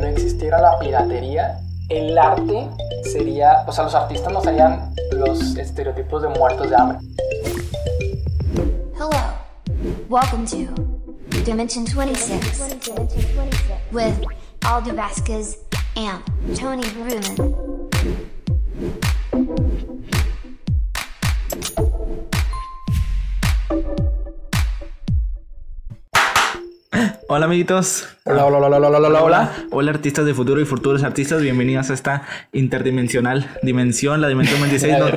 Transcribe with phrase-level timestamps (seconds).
[0.00, 2.68] no existiera la piratería, el arte
[3.04, 6.98] sería, o sea, los artistas no serían los estereotipos de muertos de hambre.
[8.94, 9.10] Hello.
[10.08, 10.68] Welcome to
[11.44, 12.76] Dimension 26
[13.92, 14.14] with
[14.62, 15.58] Aldo Vasquez
[15.96, 16.22] and
[16.56, 17.90] Tony Bruman.
[27.32, 28.08] Hola amiguitos.
[28.24, 29.52] Hola, hola, hola, hola, hola, hola, hola.
[29.70, 31.40] Hola artistas de futuro y futuros artistas.
[31.40, 34.98] Bienvenidos a esta interdimensional dimensión, la dimensión 26.
[34.98, 35.10] No,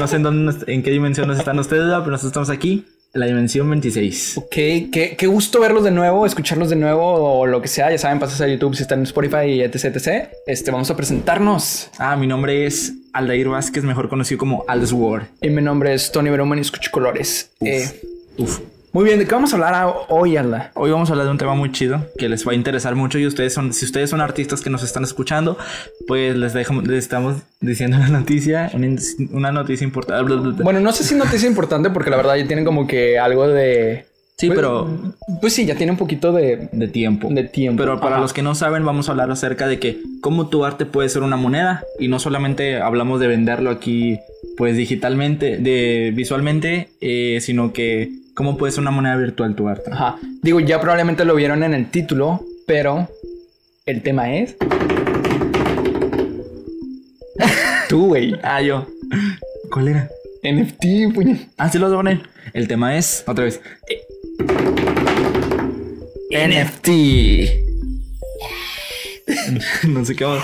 [0.00, 3.20] no sé en, dónde, en qué dimensión nos están ustedes, pero nosotros estamos aquí, en
[3.20, 4.36] la dimensión 26.
[4.36, 7.90] Ok, qué, qué gusto verlos de nuevo, escucharlos de nuevo o lo que sea.
[7.90, 10.28] Ya saben, pasas a YouTube si están en Spotify y etc, etc.
[10.46, 11.88] Este, vamos a presentarnos.
[11.98, 15.22] Ah, mi nombre es Aldair Vázquez, mejor conocido como Aldesword.
[15.40, 17.50] Y mi nombre es Tony Berumen y escucho colores.
[17.62, 17.98] Eh,
[18.36, 18.60] Uf.
[18.92, 20.70] Muy bien, ¿de qué vamos a hablar a- hoy, Alda?
[20.74, 23.18] Hoy vamos a hablar de un tema muy chido que les va a interesar mucho
[23.18, 25.58] y ustedes son, si ustedes son artistas que nos están escuchando,
[26.06, 28.96] pues les, dejamos, les estamos diciendo una noticia, una,
[29.32, 30.62] una noticia importante.
[30.62, 34.06] Bueno, no sé si noticia importante porque la verdad ya tienen como que algo de...
[34.38, 34.86] Sí, Pues- pero
[35.40, 36.68] Pues sí, ya tiene un poquito de...
[36.70, 37.28] de tiempo.
[37.30, 37.82] De tiempo.
[37.82, 38.22] Pero para Ajá.
[38.22, 41.22] los que no saben, vamos a hablar acerca de que cómo tu arte puede ser
[41.22, 44.18] una moneda y no solamente hablamos de venderlo aquí,
[44.58, 49.90] pues digitalmente, de visualmente, eh, sino que cómo puede ser una moneda virtual tu arte.
[49.90, 50.16] Ajá.
[50.42, 53.08] Digo, ya probablemente lo vieron en el título, pero
[53.86, 54.54] el tema es...
[57.88, 58.34] Tú, güey.
[58.42, 58.86] Ah, yo.
[59.70, 60.10] ¿Cuál era?
[60.42, 61.48] NFT, puñet.
[61.56, 62.20] Ah, sí lo a poner.
[62.52, 63.60] El tema es, otra vez,
[66.30, 66.88] NFT.
[69.88, 70.42] no sé qué vamos.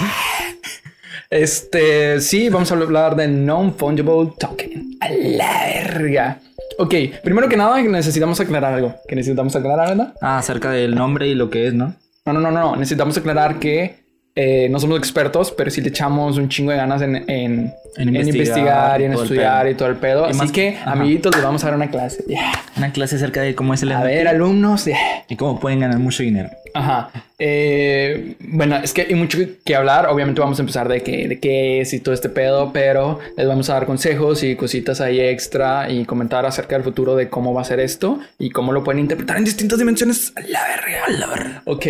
[1.30, 4.98] Este, sí, vamos a hablar de Non-Fungible Token.
[5.00, 6.40] A la verga.
[6.78, 8.94] Ok, primero que nada necesitamos aclarar algo.
[9.08, 10.14] Que necesitamos aclarar, ¿verdad?
[10.20, 11.94] Ah, acerca del nombre y lo que es, ¿no?
[12.26, 12.76] No, no, no, no.
[12.76, 14.01] Necesitamos aclarar que
[14.34, 18.08] eh, no somos expertos, pero sí le echamos un chingo de ganas en, en, En
[18.08, 20.26] en investigar investigar y en estudiar y todo el pedo.
[20.26, 20.92] Y Así más- que, ajá.
[20.92, 22.24] amiguitos, les vamos a dar una clase.
[22.26, 22.52] Yeah.
[22.78, 24.86] Una clase acerca de cómo es el A ver, alumnos.
[24.86, 24.96] yeah.
[25.28, 26.48] y cómo pueden ganar mucho dinero.
[26.74, 27.10] Ajá.
[27.38, 30.06] Eh, bueno, es que hay mucho que hablar.
[30.08, 33.46] Obviamente vamos a empezar de qué, de qué es y todo este pedo, pero les
[33.46, 37.52] vamos a dar consejos y cositas ahí extra y comentar acerca del futuro de cómo
[37.52, 40.32] va a ser esto y cómo lo pueden interpretar en distintas dimensiones.
[40.36, 41.62] A la verga, a la verga.
[41.66, 41.86] Ok.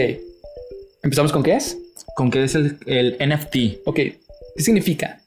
[1.05, 1.77] ¿Empezamos con qué es?
[2.17, 3.81] ¿Con qué es el, el NFT?
[3.87, 3.97] Ok.
[3.97, 4.19] ¿Qué
[4.63, 5.19] significa?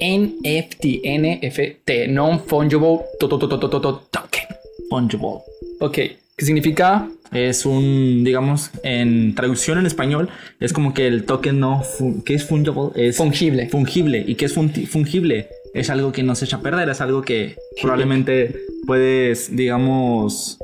[0.00, 4.42] NFT, NFT, Non-Fungible to- to- to- to- to- to- to- Token.
[4.90, 5.38] Fungible.
[5.80, 5.92] Ok.
[6.36, 7.08] ¿Qué significa?
[7.32, 10.28] Es un, digamos, en traducción en español,
[10.60, 11.82] es como que el token no,
[12.24, 12.90] ¿qué es fungible?
[12.94, 13.68] Es Fungible.
[13.70, 14.24] fungible.
[14.26, 15.48] ¿Y qué es fungible?
[15.74, 18.54] Es algo que no se echa a perder, es algo que probablemente
[18.86, 20.58] puedes, digamos,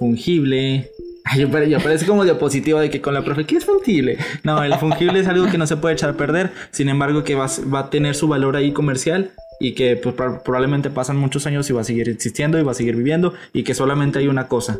[0.00, 0.90] fungible.
[1.36, 4.18] Yo, yo parece como diapositiva de que con la profe, ¿qué es fungible?
[4.42, 7.34] No, el fungible es algo que no se puede echar a perder, sin embargo que
[7.34, 11.46] va, va a tener su valor ahí comercial y que pues, prob- probablemente pasan muchos
[11.46, 14.28] años y va a seguir existiendo y va a seguir viviendo y que solamente hay
[14.28, 14.78] una cosa.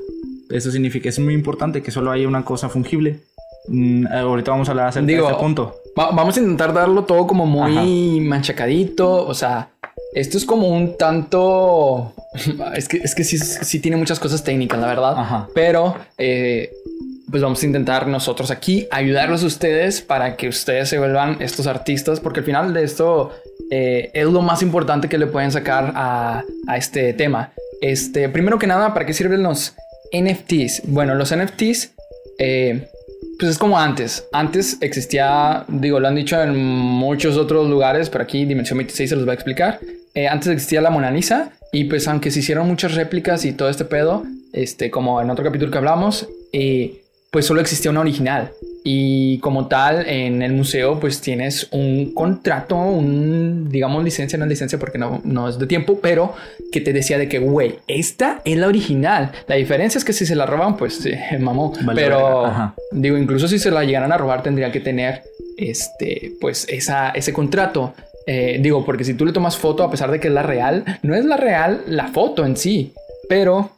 [0.50, 3.20] Eso significa, es muy importante que solo haya una cosa fungible.
[3.66, 5.74] Mm, ahorita vamos a hablar acerca Digo, de este punto.
[5.98, 9.26] Va- vamos a intentar darlo todo como muy manchacadito.
[9.26, 9.70] O sea,
[10.14, 12.12] esto es como un tanto.
[12.74, 15.14] Es que, es que sí, sí tiene muchas cosas técnicas, la verdad.
[15.16, 15.48] Ajá.
[15.54, 16.72] Pero, eh,
[17.30, 21.68] pues vamos a intentar nosotros aquí ayudarlos a ustedes para que ustedes se vuelvan estos
[21.68, 23.30] artistas, porque al final de esto
[23.70, 27.52] eh, es lo más importante que le pueden sacar a, a este tema.
[27.80, 29.74] Este, primero que nada, ¿para qué sirven los
[30.12, 30.82] NFTs?
[30.86, 31.92] Bueno, los NFTs.
[32.38, 32.88] eh,
[33.38, 34.26] pues es como antes.
[34.32, 39.16] Antes existía, digo, lo han dicho en muchos otros lugares, pero aquí Dimensión 26 se
[39.16, 39.78] los va a explicar.
[40.14, 43.68] Eh, antes existía la Mona Lisa y pues aunque se hicieron muchas réplicas y todo
[43.68, 47.00] este pedo, este, como en otro capítulo que hablamos, eh,
[47.32, 48.52] pues solo existía una original.
[48.86, 54.50] Y como tal, en el museo, pues tienes un contrato, un, digamos, licencia, no es
[54.50, 56.34] licencia porque no, no es de tiempo, pero
[56.70, 59.32] que te decía de que, güey, esta es la original.
[59.48, 61.72] La diferencia es que si se la roban, pues se mamó.
[61.82, 65.22] Vale, pero, digo, incluso si se la llegaran a robar, tendría que tener,
[65.56, 67.94] este, pues, esa, ese contrato.
[68.26, 70.84] Eh, digo, porque si tú le tomas foto, a pesar de que es la real,
[71.02, 72.92] no es la real la foto en sí,
[73.28, 73.72] pero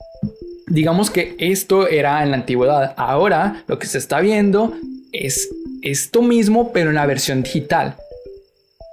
[0.69, 2.94] digamos que esto era en la antigüedad.
[2.96, 4.75] Ahora lo que se está viendo
[5.12, 5.48] es
[5.82, 7.96] esto mismo, pero en la versión digital.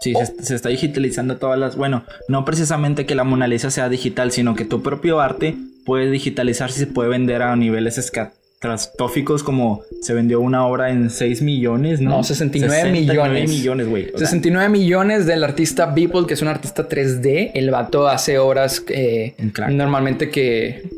[0.01, 1.75] Sí, se, se está digitalizando todas las.
[1.77, 5.55] Bueno, no precisamente que la Mona Lisa sea digital, sino que tu propio arte
[5.85, 7.97] puede digitalizarse y se puede vender a niveles
[8.63, 12.12] catastróficos, como se vendió una obra en 6 millones, ¿no?
[12.12, 13.50] No, 69 69 millones.
[13.50, 14.06] millones, güey.
[14.13, 17.51] O sea, 69 millones del artista Beeple, que es un artista 3D.
[17.54, 19.36] El vato hace obras eh,
[19.69, 20.89] normalmente que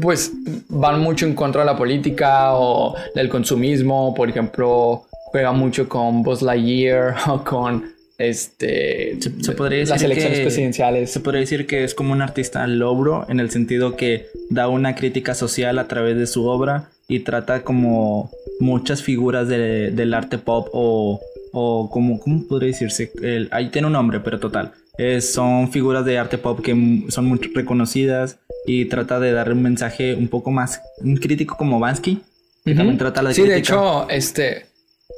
[0.00, 0.32] pues
[0.68, 4.12] van mucho en contra de la política o del consumismo.
[4.12, 7.84] Por ejemplo, pega mucho con Buzz Lightyear o con
[8.18, 11.10] este Se, se podría decir las elecciones que- presidenciales.
[11.10, 14.94] Se podría decir que es como un artista logro en el sentido que da una
[14.94, 18.30] crítica social a través de su obra y trata como
[18.60, 21.20] muchas figuras de- del arte pop o,
[21.52, 23.12] o como, ¿cómo podría decirse?
[23.22, 24.72] El- ahí tiene un nombre, pero total.
[24.98, 29.62] Es- son figuras de arte pop que son muy reconocidas y trata de dar un
[29.62, 32.18] mensaje un poco más un crítico como Bansky,
[32.64, 34.66] que también trata la Sí, de hecho, este.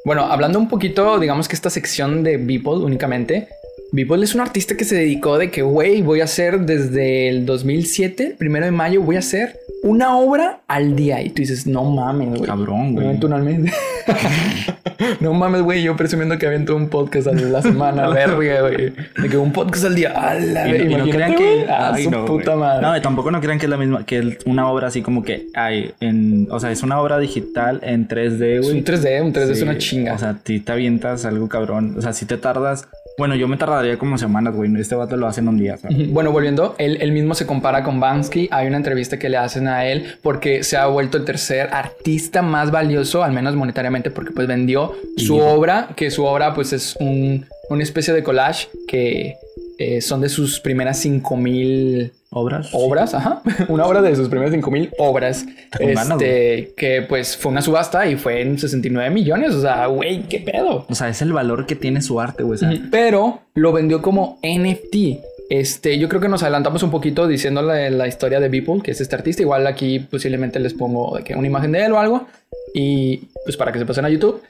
[0.04, 3.48] Bueno, hablando un poquito, digamos que esta sección de Beeple únicamente.
[3.92, 7.46] Beeple es un artista que se dedicó de que, güey, voy a hacer desde el
[7.46, 11.22] 2007, primero de mayo, voy a hacer una obra al día.
[11.22, 12.42] Y tú dices, no mames, güey.
[12.42, 13.06] Cabrón, güey.
[13.06, 13.72] avento una al mes.
[15.20, 15.82] no mames, güey.
[15.82, 18.92] Yo presumiendo que aviento un podcast a la semana, verga, güey.
[19.16, 20.10] De que un podcast al día.
[20.10, 21.64] A la Y, no imagínate, crean güey.
[21.64, 21.70] que.
[21.70, 22.66] A ay, su no, puta güey.
[22.66, 22.82] madre.
[22.86, 24.04] No, tampoco no crean que es la misma.
[24.04, 26.48] Que es una obra así como que hay en.
[26.50, 28.84] O sea, es una obra digital en 3D, es un güey.
[28.84, 30.14] 3D, un 3D es una chinga.
[30.14, 31.94] O sea, ti te avientas algo cabrón.
[31.98, 32.88] O sea, si te tardas.
[33.18, 34.74] Bueno, yo me tardaría como semanas, güey.
[34.80, 35.76] Este vato lo hace en un día.
[36.10, 38.48] Bueno, volviendo, él, él mismo se compara con Bansky.
[38.52, 42.42] Hay una entrevista que le hacen a él porque se ha vuelto el tercer artista
[42.42, 46.72] más valioso, al menos monetariamente, porque pues vendió su Y- obra, que su obra pues
[46.72, 49.34] es un, una especie de collage que
[49.78, 52.68] eh, son de sus primeras 5000 Obras.
[52.72, 57.36] obras, ajá, una obra de sus primeras 5000 obras, Está con ganas, este, que pues
[57.36, 60.84] fue una subasta y fue en 69 millones, o sea, güey, qué pedo.
[60.90, 62.58] O sea, es el valor que tiene su arte, güey.
[62.90, 65.24] Pero lo vendió como NFT.
[65.48, 69.00] Este, yo creo que nos adelantamos un poquito diciéndole la historia de Beeple, que es
[69.00, 69.40] este artista.
[69.40, 72.26] Igual aquí posiblemente les pongo de que una imagen de él o algo.
[72.74, 74.42] Y pues para que se pasen a YouTube.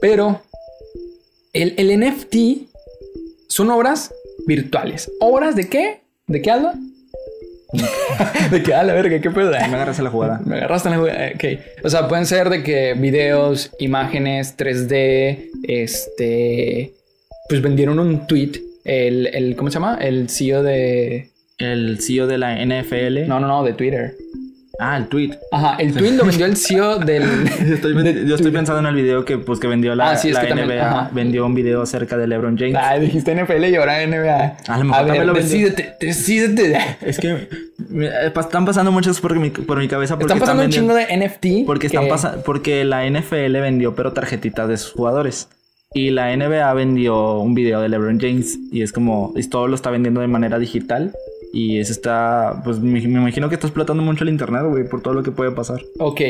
[0.00, 0.42] Pero
[1.52, 2.36] el, el NFT
[3.48, 4.14] son obras
[4.46, 5.10] virtuales.
[5.18, 6.00] ¿Obras de qué?
[6.28, 6.74] ¿De qué habla?
[8.50, 8.94] ¿De qué habla?
[8.94, 9.50] Verga, qué pedo.
[9.50, 10.40] me agarras a la jugada.
[10.44, 11.30] Me agarraste la jugada.
[11.34, 11.44] Ok.
[11.84, 16.92] O sea, pueden ser de que videos, imágenes, 3D, este.
[17.48, 18.52] Pues vendieron un tweet.
[18.84, 19.98] El, el ¿cómo se llama?
[20.00, 21.30] El CEO de.
[21.58, 23.26] El CEO de la NFL.
[23.26, 24.14] No, no, no, de Twitter.
[24.78, 25.30] Ah, el tweet.
[25.50, 27.22] Ajá, el tweet lo vendió el CEO del.
[27.66, 30.32] Yo estoy, yo estoy pensando en el video que, pues, que vendió la, Ah, sí,
[30.32, 30.48] la NBA.
[30.48, 31.14] también-.
[31.14, 32.76] Vendió un video acerca de LeBron James.
[32.78, 34.56] Ah, dijiste NFL y ahora NBA.
[34.68, 35.42] A lo mejor ver, también lo vendió.
[35.66, 36.78] decídete, decídete.
[37.00, 37.48] Es que
[37.88, 40.18] me- eh, están pasando muchas por mi, por mi cabeza.
[40.18, 41.64] Porque Están pasando un vendiendo- chingo de NFT.
[41.66, 45.48] Porque, están que- porque la NFL vendió pero tarjetitas de sus jugadores.
[45.94, 48.58] Y la NBA vendió un video de LeBron James.
[48.70, 51.12] Y es como, es- todo lo está vendiendo de manera digital.
[51.56, 55.14] Y eso está, pues me, imagino que está explotando mucho el internet, güey, por todo
[55.14, 55.80] lo que puede pasar.
[55.98, 56.20] Ok,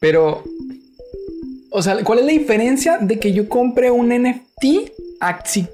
[0.00, 0.42] pero.
[1.70, 4.90] O sea, ¿cuál es la diferencia de que yo compre un NFT
[5.44, 5.68] si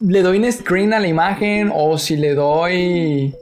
[0.00, 3.34] le doy un screen a la imagen o si le doy.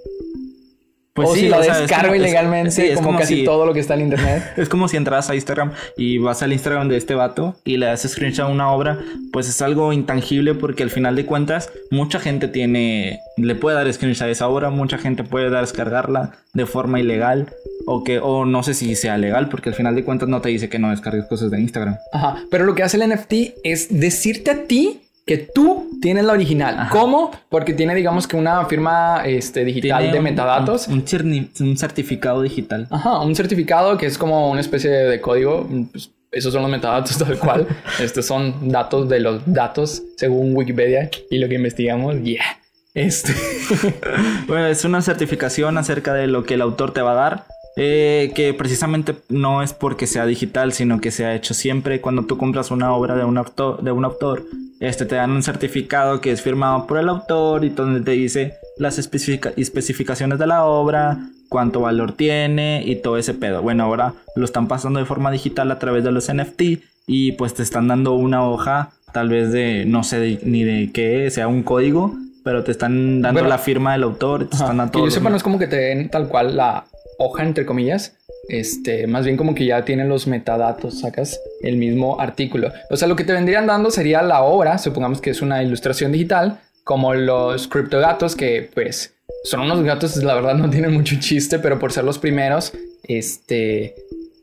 [1.16, 3.34] O si la Pues o sea, es descargo como- es- ilegalmente, sí, es como, casi
[3.36, 4.42] si- todo lo que está en internet.
[4.56, 7.86] Es como si entras a Instagram y vas al Instagram de este vato y le
[7.86, 8.98] das screenshot a una obra,
[9.32, 13.92] pues es algo intangible porque al final de cuentas mucha gente tiene, le puede dar
[13.92, 17.48] screenshot a esa obra, mucha gente puede dar descargarla de forma ilegal
[17.86, 20.48] o que, o no sé si sea legal porque al final de cuentas no te
[20.48, 21.96] dice que no descargues cosas de Instagram.
[22.12, 22.36] Ajá.
[22.50, 25.73] Pero lo que hace el NFT es decirte a ti que tú
[26.04, 26.74] tienes la original.
[26.78, 26.90] Ajá.
[26.90, 27.30] ¿Cómo?
[27.48, 30.86] Porque tiene, digamos que una firma este, digital Tiene de un- metadatos.
[30.86, 32.86] Un, un cerni- un certificado digital.
[32.90, 35.66] Ajá, un certificado que es como una especie de código.
[35.90, 37.66] pues, esos son los metadatos tal cual.
[37.98, 42.20] Estos son datos de los datos según Wikipedia y lo que investigamos.
[42.22, 42.44] Yeah.
[42.92, 43.32] Este.
[44.46, 47.46] Bueno, es una certificación acerca de lo que el autor te va a dar.
[47.76, 52.00] eh, que precisamente no es porque sea digital, sino que se ha hecho siempre.
[52.00, 54.44] Cuando tú compras una obra de un autor, de un autor
[54.88, 58.54] este, te dan un certificado que es firmado por el autor y donde te dice
[58.78, 63.62] las especifica- especificaciones de la obra, cuánto valor tiene y todo ese pedo.
[63.62, 66.62] Bueno, ahora lo están pasando de forma digital a través de los NFT
[67.06, 70.90] y pues te están dando una hoja, tal vez de, no sé de- ni de
[70.92, 73.48] qué, sea un código, pero te están dando Bueno.
[73.48, 75.58] la firma del autor, te están dando que todo yo lo sepa, no es como
[75.58, 76.84] que te den tal cual la
[77.18, 78.16] hoja, entre comillas.
[78.48, 82.72] Este, más bien como que ya tienen los metadatos, sacas el mismo artículo.
[82.90, 86.12] O sea, lo que te vendrían dando sería la obra, supongamos que es una ilustración
[86.12, 91.58] digital, como los criptogatos, que pues son unos gatos, la verdad no tienen mucho chiste,
[91.58, 92.72] pero por ser los primeros,
[93.04, 93.94] este,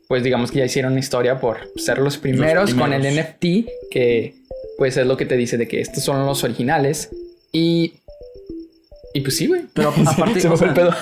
[0.08, 3.02] pues digamos que ya hicieron historia por ser los primeros, con el.
[3.02, 4.34] NFT, que
[4.78, 7.10] pues es lo que te dice de que estos son los originales.
[7.52, 7.94] Y,
[9.14, 9.62] y pues sí, güey.
[9.72, 10.92] Pero aparte, se me fue el pedo.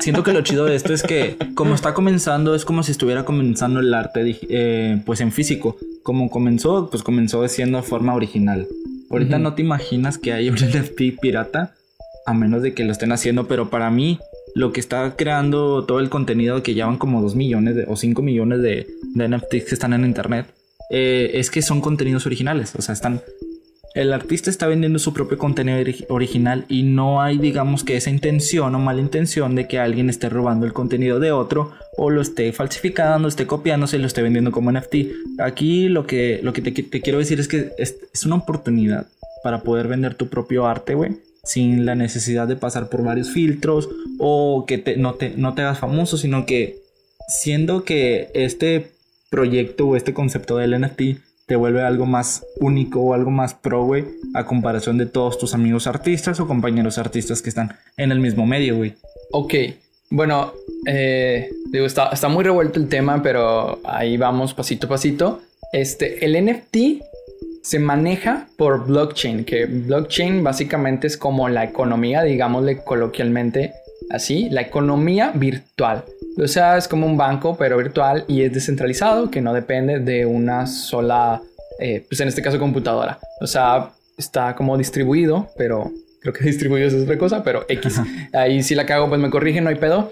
[0.00, 3.24] Siento que lo chido de esto es que como está comenzando es como si estuviera
[3.24, 5.76] comenzando el arte eh, pues en físico.
[6.02, 8.66] Como comenzó, pues comenzó siendo de forma original.
[9.10, 11.74] Ahorita no te imaginas que hay un NFT pirata
[12.26, 14.18] a menos de que lo estén haciendo, pero para mí
[14.54, 17.96] lo que está creando todo el contenido que ya van como 2 millones de, o
[17.96, 20.46] 5 millones de, de NFTs que están en internet
[20.90, 22.74] eh, es que son contenidos originales.
[22.76, 23.20] O sea, están.
[23.94, 28.10] El artista está vendiendo su propio contenido ori- original y no hay, digamos, que esa
[28.10, 32.20] intención o mala intención de que alguien esté robando el contenido de otro o lo
[32.20, 34.96] esté falsificando, esté copiándose lo esté vendiendo como NFT.
[35.38, 39.06] Aquí lo que, lo que te, quiero decir es que es, es una oportunidad
[39.44, 41.12] para poder vender tu propio arte, güey,
[41.44, 45.62] sin la necesidad de pasar por varios filtros o que te- no, te, no te
[45.62, 46.78] hagas famoso, sino que
[47.28, 48.90] siendo que este
[49.30, 51.00] proyecto o este concepto del NFT
[51.46, 55.54] te vuelve algo más único o algo más pro, güey, a comparación de todos tus
[55.54, 58.94] amigos artistas o compañeros artistas que están en el mismo medio, güey.
[59.32, 59.54] Ok,
[60.10, 60.52] bueno,
[60.86, 65.42] eh, digo, está, está muy revuelto el tema, pero ahí vamos pasito a pasito.
[65.72, 66.76] Este, el NFT
[67.62, 73.72] se maneja por blockchain, que blockchain básicamente es como la economía, digámosle coloquialmente
[74.10, 76.04] así, la economía virtual.
[76.42, 80.26] O sea, es como un banco, pero virtual y es descentralizado, que no depende de
[80.26, 81.42] una sola,
[81.78, 83.18] eh, pues en este caso computadora.
[83.40, 88.00] O sea, está como distribuido, pero creo que distribuido es otra cosa, pero X.
[88.32, 90.10] Ahí si la cago, pues me corrigen, no hay pedo.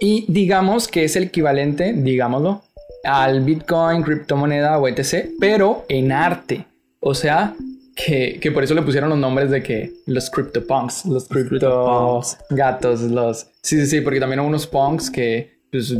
[0.00, 2.62] Y digamos que es el equivalente, digámoslo,
[3.04, 6.66] al Bitcoin, criptomoneda o etc., pero en arte.
[7.00, 7.54] O sea,
[8.04, 13.02] que, que por eso le pusieron los nombres de que los CryptoPunks, los Crypto gatos,
[13.02, 13.46] los...
[13.62, 15.94] Sí, sí, sí, porque también hubo unos punks que pues,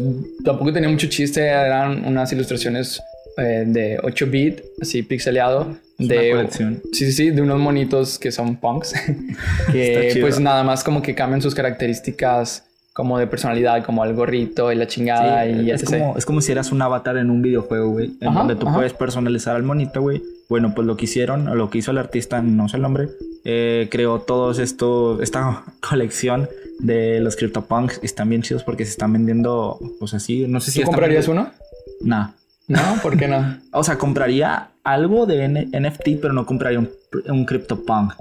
[0.45, 3.01] tampoco tenía mucho chiste, eran unas ilustraciones
[3.37, 5.77] eh, de 8 bit, así pixeleado.
[5.99, 6.83] Es de, una colección.
[6.93, 8.95] Sí, sí, sí, de unos monitos que son punks.
[9.73, 14.71] Que pues nada más como que cambian sus características como de personalidad, como el gorrito
[14.73, 15.91] y la chingada Sí, y es, etc.
[16.01, 18.13] como, es como si eras un avatar en un videojuego, güey.
[18.21, 18.77] En Ajá, donde tú ajá.
[18.77, 20.23] puedes personalizar al monito, güey.
[20.49, 23.09] Bueno, pues lo que hicieron, o lo que hizo el artista, no sé el nombre,
[23.45, 26.49] eh, creó todos estos, esta colección
[26.81, 28.01] de los CryptoPunks.
[28.03, 31.51] Están bien chidos porque se están vendiendo, pues así, no sé si ¿Tú comprarías uno?
[32.01, 32.31] Nah.
[32.67, 33.57] No, ¿por qué no?
[33.73, 36.89] O sea, compraría algo de N- NFT, pero no compraría un,
[37.29, 38.13] un CryptoPunk.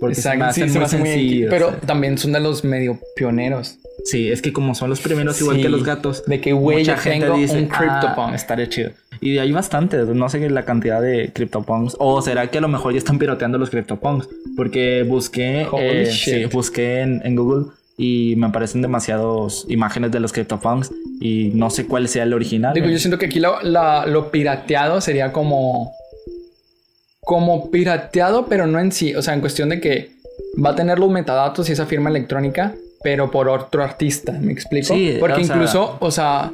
[0.00, 1.50] Porque se me Exacto, sí, hacen se me muy sencillos.
[1.50, 3.78] Pero también son de los medio pioneros.
[4.04, 6.24] Sí, es que como son los primeros, igual Sí, que los gatos.
[6.26, 8.30] de que, güey, yo gente tengo dice, un CryptoPunk".
[8.30, 8.90] "Ah, estaría chido.
[9.20, 11.96] Y de ahí bastantes, no sé la cantidad de CryptoPunks.
[11.98, 14.28] O será que a lo mejor ya están piroteando los CryptoPunks.
[14.56, 17.66] Porque busqué, eh, sí, busqué en, en Google
[17.96, 20.90] y me aparecen demasiadas imágenes de los CryptoPunks.
[21.20, 22.74] Y no sé cuál sea el original.
[22.74, 25.92] Digo, yo siento que aquí lo, la- lo pirateado sería como.
[27.26, 29.14] Como pirateado, pero no en sí.
[29.14, 30.12] O sea, en cuestión de que
[30.64, 34.32] va a tener los metadatos y esa firma electrónica, pero por otro artista.
[34.32, 34.94] ¿Me explico?
[34.94, 36.52] Sí, Porque o sea- incluso, o sea,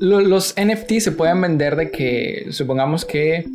[0.00, 3.46] lo- los NFT se pueden vender de que, supongamos que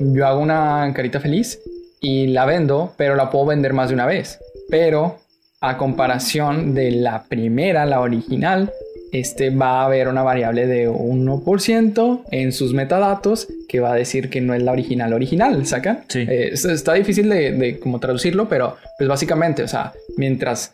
[0.00, 1.58] yo hago una carita feliz
[2.00, 4.38] y la vendo, pero la puedo vender más de una vez.
[4.68, 5.18] Pero
[5.60, 8.70] a comparación de la primera, la original,
[9.12, 14.30] este va a haber una variable de 1% en sus metadatos que va a decir
[14.30, 16.04] que no es la original original, ¿sacan?
[16.08, 16.20] Sí.
[16.20, 20.72] Eh, es- está difícil de, de como traducirlo, pero pues básicamente, o sea, mientras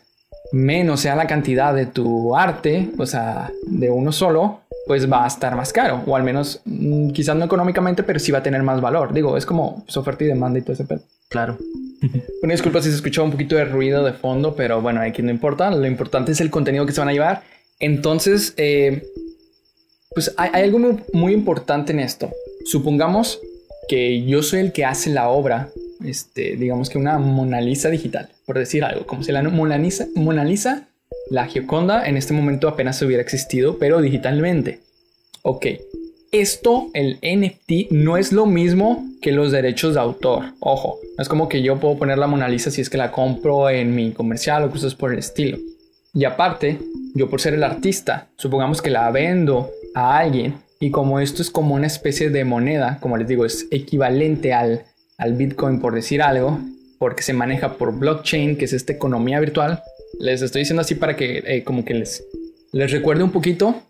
[0.51, 5.27] menos sea la cantidad de tu arte, o sea, de uno solo, pues va a
[5.27, 8.61] estar más caro, o al menos mm, quizás no económicamente, pero sí va a tener
[8.63, 9.13] más valor.
[9.13, 11.01] Digo, es como pues, oferta y demanda y todo ese pedo.
[11.29, 11.57] Claro.
[12.43, 15.31] Una disculpa si se escuchó un poquito de ruido de fondo, pero bueno, aquí no
[15.31, 15.71] importa.
[15.71, 17.41] Lo importante es el contenido que se van a llevar.
[17.79, 19.03] Entonces, eh,
[20.13, 20.79] pues hay, algo
[21.13, 22.31] muy, importante en esto.
[22.65, 23.39] Supongamos
[23.87, 25.69] que yo soy el que hace la obra,
[26.03, 30.07] este, digamos que una Mona Lisa digital, por decir algo, como si la Mona Lisa,
[30.15, 30.87] Mona Lisa,
[31.29, 34.79] la Gioconda, en este momento apenas hubiera existido, pero digitalmente.
[35.41, 35.67] Ok,
[36.31, 40.53] esto, el NFT, no es lo mismo que los derechos de autor.
[40.59, 43.11] Ojo, no es como que yo puedo poner la Mona Lisa si es que la
[43.11, 45.57] compro en mi comercial o cosas por el estilo.
[46.13, 46.79] Y aparte,
[47.15, 51.49] yo por ser el artista, supongamos que la vendo a alguien y como esto es
[51.49, 54.83] como una especie de moneda, como les digo, es equivalente al,
[55.17, 56.59] al Bitcoin por decir algo,
[56.99, 59.81] porque se maneja por blockchain, que es esta economía virtual.
[60.19, 62.23] Les estoy diciendo así para que eh, como que les,
[62.71, 63.81] les recuerde un poquito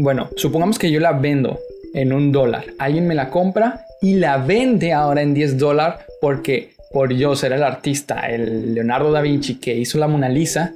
[0.00, 1.58] bueno, supongamos que yo la vendo
[1.92, 2.66] en un dólar.
[2.78, 7.52] Alguien me la compra y la vende ahora en 10 dólares porque por yo ser
[7.52, 10.72] el artista, el Leonardo da Vinci que hizo la Mona Lisa,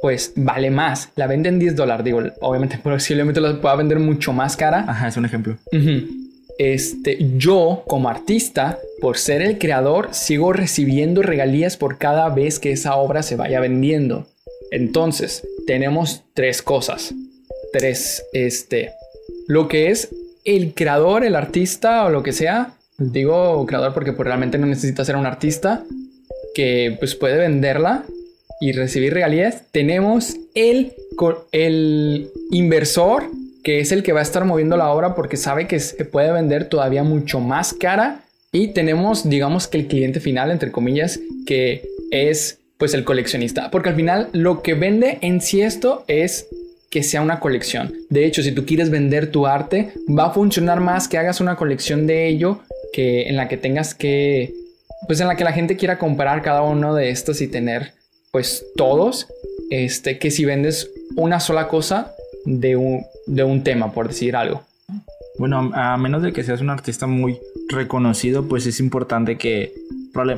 [0.00, 1.10] pues vale más.
[1.16, 2.04] La vende en 10 dólares.
[2.04, 4.84] Digo, obviamente posiblemente la pueda vender mucho más cara.
[4.86, 5.56] Ajá, es un ejemplo.
[6.58, 12.72] Este, yo como artista, por ser el creador, sigo recibiendo regalías por cada vez que
[12.72, 14.26] esa obra se vaya vendiendo.
[14.70, 17.14] Entonces, tenemos tres cosas.
[17.72, 18.92] Tres, este,
[19.46, 20.10] lo que es
[20.44, 22.74] el creador, el artista o lo que sea.
[22.98, 25.84] Digo creador porque pues, realmente no necesita ser un artista
[26.54, 28.04] que pues puede venderla
[28.60, 29.62] y recibir regalías.
[29.72, 30.92] Tenemos el,
[31.52, 33.24] el inversor
[33.62, 36.32] que es el que va a estar moviendo la obra porque sabe que se puede
[36.32, 41.82] vender todavía mucho más cara y tenemos, digamos que el cliente final, entre comillas, que
[42.10, 46.48] es pues el coleccionista, porque al final lo que vende en sí esto es
[46.90, 47.94] que sea una colección.
[48.08, 51.56] De hecho, si tú quieres vender tu arte, va a funcionar más que hagas una
[51.56, 52.60] colección de ello
[52.92, 54.52] que en la que tengas que,
[55.06, 57.92] pues en la que la gente quiera comprar cada uno de estos y tener,
[58.30, 59.28] pues todos,
[59.70, 64.62] este, que si vendes una sola cosa de un, de un tema, por decir algo.
[65.38, 69.72] Bueno, a menos de que seas un artista muy reconocido, pues es importante que,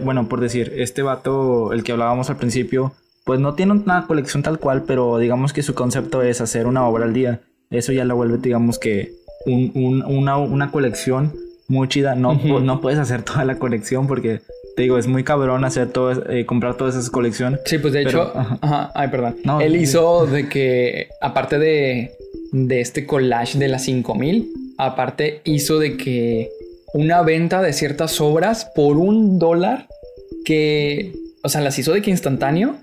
[0.02, 2.92] bueno, por decir, este vato, el que hablábamos al principio,
[3.25, 6.87] pues no tiene una colección tal cual, pero digamos que su concepto es hacer una
[6.87, 7.40] obra al día.
[7.70, 9.12] Eso ya lo vuelve, digamos que,
[9.46, 11.32] una, colección
[11.72, 12.14] muy chida.
[12.14, 14.40] No, no puedes hacer toda la colección porque,
[14.76, 17.60] te digo, es muy cabrón hacer todo, eh, comprar todas esas colecciones.
[17.64, 18.92] Sí, pues de hecho, ajá.
[18.94, 19.36] ay, perdón.
[19.60, 22.12] Él hizo de que, aparte de,
[22.52, 26.50] de este collage de las 5000, aparte hizo de que
[26.92, 29.88] una venta de ciertas obras por un dólar
[30.44, 31.12] que,
[31.42, 32.76] o sea, las hizo de que instantáneo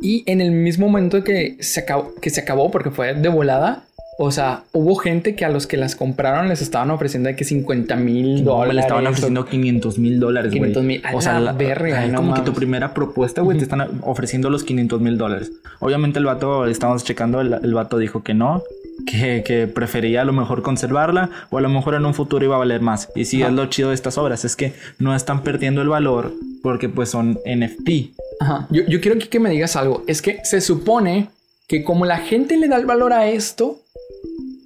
[0.00, 3.87] y en el mismo momento que se acabó, que se acabó porque fue de volada,
[4.20, 7.44] o sea, hubo gente que a los que las compraron les estaban ofreciendo de que
[7.44, 8.74] 50 mil dólares.
[8.74, 10.72] Le estaban ofreciendo 500 mil dólares, güey.
[10.72, 11.02] 500 mil.
[11.14, 14.64] O sea, la, verga, es como que tu primera propuesta, güey, te están ofreciendo los
[14.64, 15.52] 500 mil dólares.
[15.78, 18.64] Obviamente el vato, estamos checando, el, el vato dijo que no,
[19.06, 22.56] que, que, prefería a lo mejor conservarla o a lo mejor en un futuro iba
[22.56, 23.10] a valer más.
[23.14, 26.32] Y sí, es lo chido de estas obras, es que no están perdiendo el valor
[26.64, 28.16] porque pues son NFT.
[28.40, 28.66] Ajá.
[28.70, 30.02] Yo, yo quiero que, que me digas algo.
[30.08, 31.28] Es que se supone
[31.68, 33.78] que como la gente le da el valor a esto,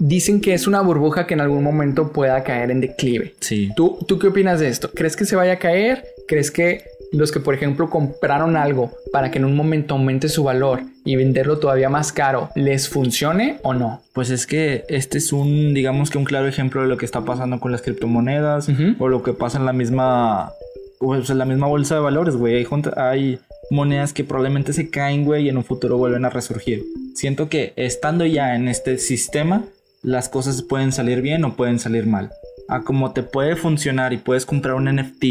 [0.03, 3.35] dicen que es una burbuja que en algún momento pueda caer en declive.
[3.39, 3.71] Sí.
[3.77, 4.91] ¿Tú, ¿Tú qué opinas de esto?
[4.93, 6.05] ¿Crees que se vaya a caer?
[6.27, 6.83] ¿Crees que
[7.13, 11.15] los que, por ejemplo, compraron algo para que en un momento aumente su valor y
[11.15, 14.03] venderlo todavía más caro, les funcione o no?
[14.13, 17.25] Pues es que este es un, digamos que un claro ejemplo de lo que está
[17.25, 18.69] pasando con las criptomonedas
[18.99, 20.51] o lo que pasa en la misma,
[20.99, 22.57] pues en la misma bolsa de valores, güey.
[22.57, 22.67] Hay,
[22.97, 23.39] hay
[23.71, 26.83] monedas que probablemente se caen, güey, y en un futuro vuelven a resurgir.
[27.15, 29.65] Siento que estando ya en este sistema,
[30.03, 32.31] las cosas pueden salir bien o pueden salir mal.
[32.69, 35.25] A como te puede funcionar y puedes comprar un NFT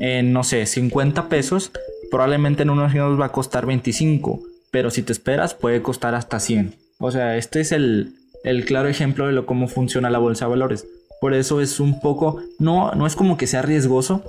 [0.00, 1.70] en, no sé, 50 pesos,
[2.10, 6.40] probablemente en unos años va a costar 25, pero si te esperas puede costar hasta
[6.40, 6.74] 100.
[6.98, 10.50] O sea, este es el, el claro ejemplo de lo, cómo funciona la bolsa de
[10.50, 10.86] valores.
[11.20, 14.24] Por eso es un poco, no, no es como que sea riesgoso,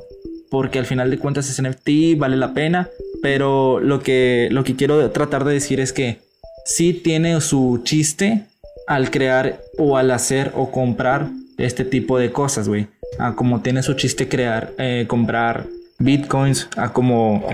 [0.50, 2.90] porque al final de cuentas es NFT, vale la pena,
[3.22, 6.20] pero lo que, lo que quiero tratar de decir es que
[6.66, 8.46] sí tiene su chiste
[8.88, 12.88] al crear o al hacer o comprar este tipo de cosas, güey.
[13.20, 15.66] A como tiene su chiste crear, eh, comprar
[16.00, 17.48] bitcoins, a como...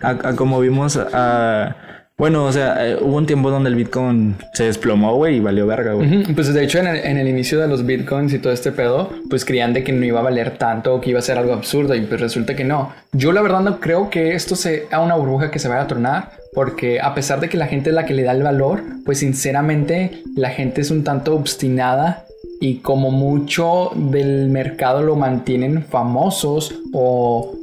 [0.00, 1.76] a, como vimos a...
[2.16, 5.66] Bueno, o sea, eh, hubo un tiempo donde el Bitcoin se desplomó, güey, y valió
[5.66, 6.22] verga, güey.
[6.32, 9.72] Pues de hecho, en el, inicio de los Bitcoins y todo este pedo, pues creían
[9.72, 12.02] de que no iba a valer tanto o que iba a ser algo absurdo, y
[12.02, 12.92] pues resulta que no.
[13.12, 16.30] Yo la verdad no creo que esto sea una burbuja que se vaya a tornar,
[16.52, 19.18] porque a pesar de que la gente es la que le da el valor, pues
[19.18, 22.26] sinceramente la gente es un tanto obstinada
[22.60, 27.54] y como mucho del mercado lo mantienen famosos o,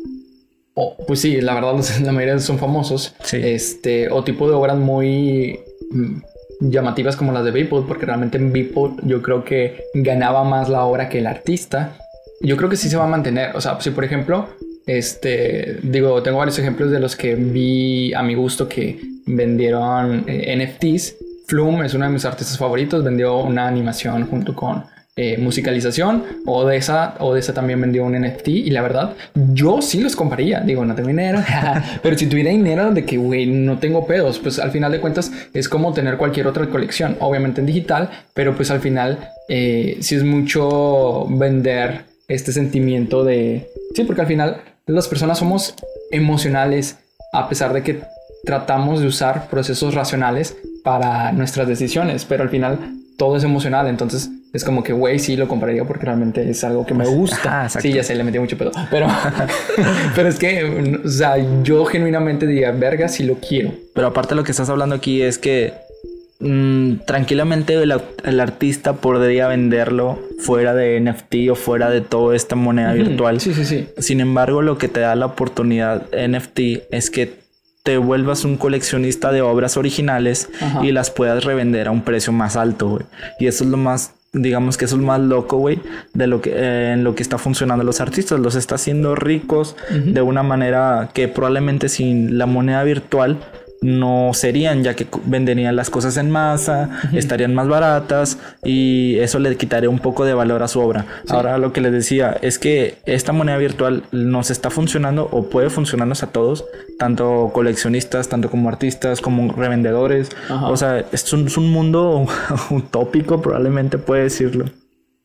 [1.07, 5.60] pues sí, la verdad la mayoría son famosos, este, o tipo de obras muy
[5.91, 10.69] mm, llamativas como las de Beeple, porque realmente en Beeple yo creo que ganaba más
[10.69, 11.97] la obra que el artista.
[12.41, 14.47] Yo creo que sí se va a mantener, o sea, si por ejemplo,
[14.88, 20.55] este, digo, tengo varios ejemplos de los que vi a mi gusto que vendieron eh,
[20.57, 21.15] NFTs
[21.51, 24.86] Flume es uno de mis artistas favoritos, vendió una animación junto con
[25.17, 26.24] eh, musicalización.
[26.45, 28.47] O de esa, o de esa también vendió un NFT.
[28.47, 29.13] Y la verdad,
[29.54, 30.62] yo sí los compraría.
[30.62, 31.39] Digo, no tengo dinero,
[32.04, 35.32] pero si tuviera dinero de que, güey, no tengo pedos, pues al final de cuentas
[35.54, 40.15] es como tener cualquier otra colección, obviamente en digital, pero pues al final eh, sí
[40.15, 43.69] es mucho vender este sentimiento de.
[43.93, 45.76] Sí, porque al final las personas somos
[46.12, 46.97] emocionales,
[47.34, 48.02] a pesar de que
[48.45, 54.30] tratamos de usar procesos racionales para nuestras decisiones, pero al final todo es emocional, entonces
[54.54, 57.69] es como que, güey, sí lo compraría porque realmente es algo que me pues, gusta.
[57.69, 59.08] sí, ya sé, le metí mucho pedo, pero,
[60.15, 63.71] pero es que, o sea, yo genuinamente diría, verga, sí lo quiero.
[63.93, 65.74] Pero aparte lo que estás hablando aquí es que
[66.39, 72.91] mm, tranquilamente el, artista podría venderlo fuera de NFT o fuera de toda esta moneda
[72.93, 73.39] virtual.
[73.39, 73.88] Sí, sí, sí.
[74.00, 76.60] Sin embargo, lo que te da la oportunidad NFT
[76.91, 77.40] es que
[77.84, 80.50] te vuelvas un coleccionista de obras originales
[80.84, 83.04] y las puedas revender a un precio más alto, güey.
[83.39, 85.80] Y eso es lo más, digamos que eso es lo más loco, güey,
[86.13, 88.39] de lo que, eh, en lo que está funcionando los artistas.
[88.39, 93.39] Los está haciendo ricos de una manera que probablemente sin la moneda virtual
[93.82, 99.58] no serían, ya que venderían las cosas en masa, estarían más baratas y eso le
[99.58, 101.08] quitaría un poco de valor a su obra.
[101.30, 105.72] Ahora lo que les decía es que esta moneda virtual nos está funcionando o puede
[105.72, 106.63] funcionarnos a todos,
[107.00, 110.30] tanto coleccionistas, tanto como artistas, como revendedores.
[110.50, 112.28] O sea, es un, es un mundo
[112.70, 114.65] utópico, probablemente puede decirlo.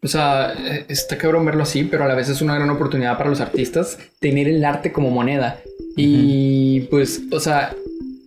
[0.03, 3.19] O sea, eh, está cabrón verlo así, pero a la vez es una gran oportunidad
[3.19, 5.59] para los artistas tener el arte como moneda.
[5.97, 7.75] Y pues, o sea,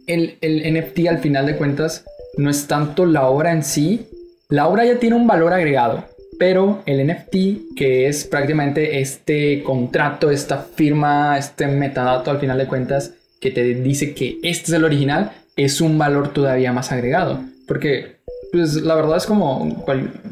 [0.09, 2.03] el, el NFT al final de cuentas
[2.37, 4.07] no es tanto la obra en sí.
[4.49, 6.05] La obra ya tiene un valor agregado,
[6.39, 12.67] pero el NFT, que es prácticamente este contrato, esta firma, este metadato al final de
[12.67, 17.39] cuentas, que te dice que este es el original, es un valor todavía más agregado.
[17.67, 18.19] Porque
[18.51, 19.85] pues la verdad es como,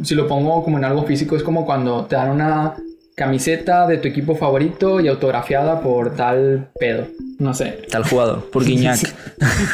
[0.04, 2.76] si lo pongo como en algo físico, es como cuando te dan una
[3.18, 7.08] camiseta de tu equipo favorito y autografiada por tal pedo.
[7.40, 7.80] No sé.
[7.90, 9.00] Tal jugador, por Guiñac.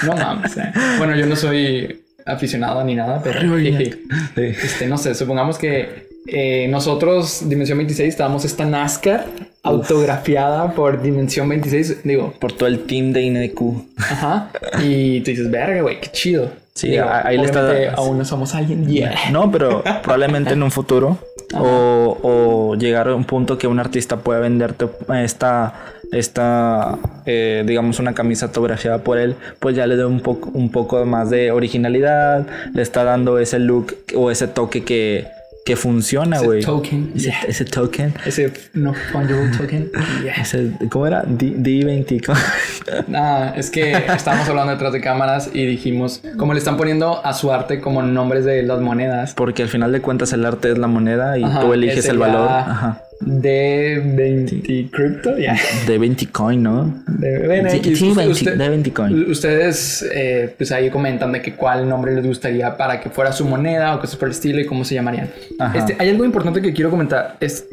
[0.06, 0.56] No mames.
[0.58, 0.72] eh.
[0.98, 7.50] Bueno, yo no soy aficionado ni nada, pero este, no sé, supongamos que eh, nosotros,
[7.50, 9.26] Dimensión 26, estábamos esta NASCAR
[9.62, 12.04] autografiada por Dimensión 26.
[12.06, 13.62] Digo, Por todo el team de INQ.
[13.98, 14.52] ajá.
[14.82, 16.50] Y tú dices, verga, güey, qué chido.
[16.76, 18.88] Sí, Digo, ahí le está- Aún no somos alguien.
[18.90, 19.14] Yeah.
[19.32, 21.20] No, pero probablemente en un futuro
[21.56, 25.74] o, o llegar a un punto que un artista pueda venderte esta,
[26.12, 30.72] esta eh, digamos, una camisa autografiada por él, pues ya le da un poco, un
[30.72, 35.28] poco más de originalidad, le está dando ese look o ese toque que,
[35.66, 36.62] que funciona, Ese güey.
[36.62, 37.42] token, Ese, yeah.
[37.48, 38.14] ese token.
[38.26, 39.92] Ese no fungible token.
[40.22, 40.34] Yeah.
[40.42, 41.24] Ese, ¿Cómo era?
[41.26, 42.26] D, D20.
[42.26, 42.38] ¿cómo?
[43.08, 47.34] Nada, es que estábamos hablando detrás de cámaras y dijimos, como le están poniendo a
[47.34, 49.34] su arte como nombres de las monedas.
[49.36, 52.18] Porque al final de cuentas el arte es la moneda y Ajá, tú eliges el
[52.18, 53.04] valor Ajá.
[53.26, 55.56] D20 Crypto, ya.
[55.88, 57.04] de 20 coin, ¿no?
[57.08, 59.32] De, bueno, Sí, X, sí, usted- 20, usted- de 20 coin.
[59.32, 63.46] Ustedes, eh, pues ahí comentan de que cuál nombre les gustaría para que fuera su
[63.46, 65.30] moneda o cosas por el estilo y cómo se llamarían.
[65.74, 67.38] Este, hay algo importante que quiero comentar.
[67.40, 67.66] Es,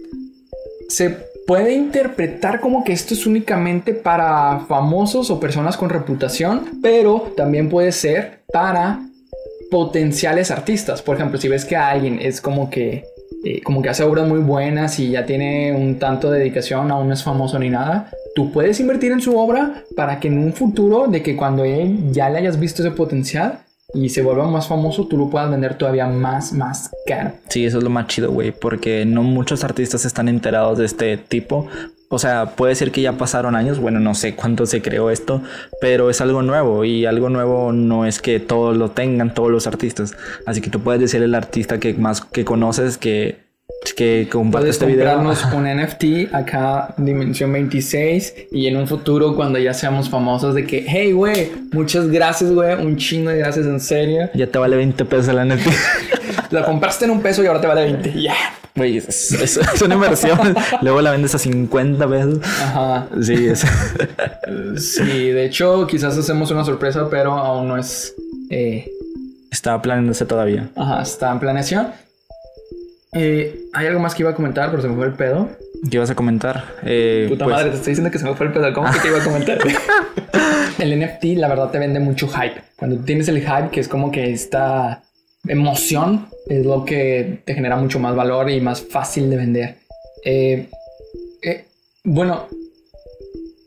[0.88, 1.10] se
[1.46, 7.68] puede interpretar como que esto es únicamente para famosos o personas con reputación, pero también
[7.68, 9.00] puede ser para
[9.70, 11.00] potenciales artistas.
[11.02, 13.04] Por ejemplo, si ves que alguien es como que
[13.44, 17.08] eh, como que hace obras muy buenas y ya tiene un tanto de dedicación, aún
[17.08, 20.52] no es famoso ni nada, tú puedes invertir en su obra para que en un
[20.52, 23.60] futuro, de que cuando él ya le hayas visto ese potencial
[23.94, 27.32] y se vuelva más famoso, tú lo puedas vender todavía más, más caro.
[27.48, 31.16] Sí, eso es lo más chido, güey, porque no muchos artistas están enterados de este
[31.16, 31.66] tipo.
[32.12, 35.42] O sea, puede ser que ya pasaron años, bueno, no sé cuánto se creó esto,
[35.80, 39.68] pero es algo nuevo y algo nuevo no es que todos lo tengan, todos los
[39.68, 40.16] artistas.
[40.44, 43.38] Así que tú puedes decir el artista que más que conoces que,
[43.94, 45.06] que comparte Puedes este video.
[45.14, 50.66] comprarnos un NFT acá, Dimensión 26, y en un futuro, cuando ya seamos famosos, de
[50.66, 54.28] que, hey, güey, muchas gracias, güey, un chingo de gracias, en serio.
[54.34, 55.68] Ya te vale 20 pesos la NFT.
[56.50, 58.20] La compraste en un peso y ahora te vale 20.
[58.20, 58.34] Ya.
[58.76, 60.38] Güey, es, es- es una inversión.
[60.82, 62.38] Luego la vendes a 50 pesos.
[62.44, 63.06] Ajá.
[63.20, 63.64] Sí, es.
[64.76, 68.14] Sí, de hecho, quizás hacemos una sorpresa, pero aún no es.
[68.50, 68.88] eh,
[69.50, 70.68] Estaba planeándose todavía.
[70.76, 71.88] ajá, está en planeación.
[73.12, 75.48] Eh, Hay algo más que iba a comentar, pero se me fue el pedo.
[75.90, 76.64] ¿Qué ibas a comentar?
[76.84, 78.72] Eh, Puta pues, madre, te estoy diciendo que se me fue el pedo.
[78.72, 79.58] ¿Cómo que te iba a comentar?
[80.78, 82.60] el NFT, la verdad, te vende mucho hype.
[82.76, 85.02] Cuando tienes el hype, que es como que esta
[85.46, 89.76] emoción, es lo que te genera mucho más valor y más fácil de vender.
[90.24, 90.68] Eh,
[91.42, 91.64] eh,
[92.04, 92.46] bueno,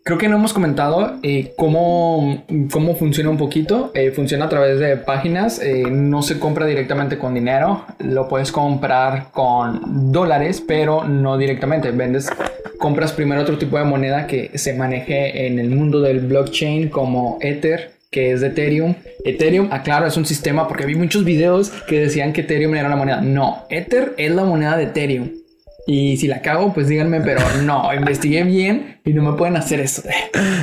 [0.03, 3.91] creo que no hemos comentado eh, cómo, cómo funciona un poquito.
[4.15, 5.61] Funciona a través de páginas.
[5.89, 7.85] no se compra directamente con dinero.
[7.99, 11.91] Lo puedes comprar con dólares, pero no directamente.
[11.91, 12.29] Vendes,
[12.77, 17.37] compras primero otro tipo de moneda que se maneje en el mundo del blockchain como
[17.41, 18.95] Ether que es de Ethereum.
[19.25, 22.95] Ethereum, aclaro, es un sistema porque vi muchos videos que decían que Ethereum era la
[22.95, 23.19] moneda.
[23.19, 25.31] No, Ether es la moneda de Ethereum.
[25.85, 29.81] Y si la cago, pues díganme, pero no, investigué bien y no me pueden hacer
[29.81, 30.03] eso.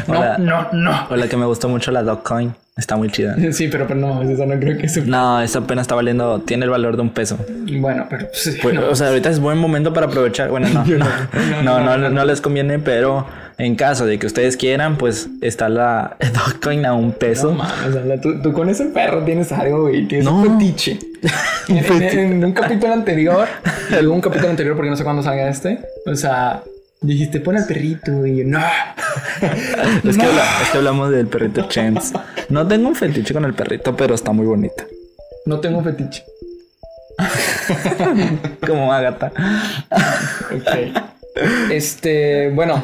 [0.07, 0.39] No, Hola.
[0.39, 1.09] no, no.
[1.11, 2.55] o la que me gustó mucho, la Dogecoin.
[2.77, 3.37] Está muy chida.
[3.53, 5.03] Sí, pero, pero no, esa no creo que se...
[5.03, 7.39] No, esa apenas está valiendo, tiene el valor de un peso.
[7.79, 8.89] Bueno, pero pues, Pues, no.
[8.89, 10.51] O sea, ahorita es buen momento para aprovechar.
[10.51, 13.27] Bueno, no, no, no, no, no, no les conviene, pero
[13.59, 17.53] en caso de que ustedes quieran, pues está la Dogecoin a un No peso.
[17.53, 20.07] mames, o sea, tú, tú con ese perro tienes algo, güey.
[20.09, 20.37] Tienes No.
[20.41, 20.99] un fetiche.
[21.69, 23.47] en, en- en un capítulo anterior,
[24.01, 25.81] digo un capítulo anterior porque no sé cuándo salga este.
[26.07, 26.63] O sea,
[27.03, 28.27] dijiste, pon al perrito.
[28.27, 28.59] Y yo, no.
[30.05, 32.15] Es, que habla- es que hablamos del perrito Chance.
[32.49, 34.85] No tengo un fetiche con el perrito, pero está muy bonita.
[35.47, 36.25] No tengo fetiche.
[38.67, 39.33] Como Agatha.
[40.55, 40.97] Ok.
[41.71, 42.83] Este, bueno,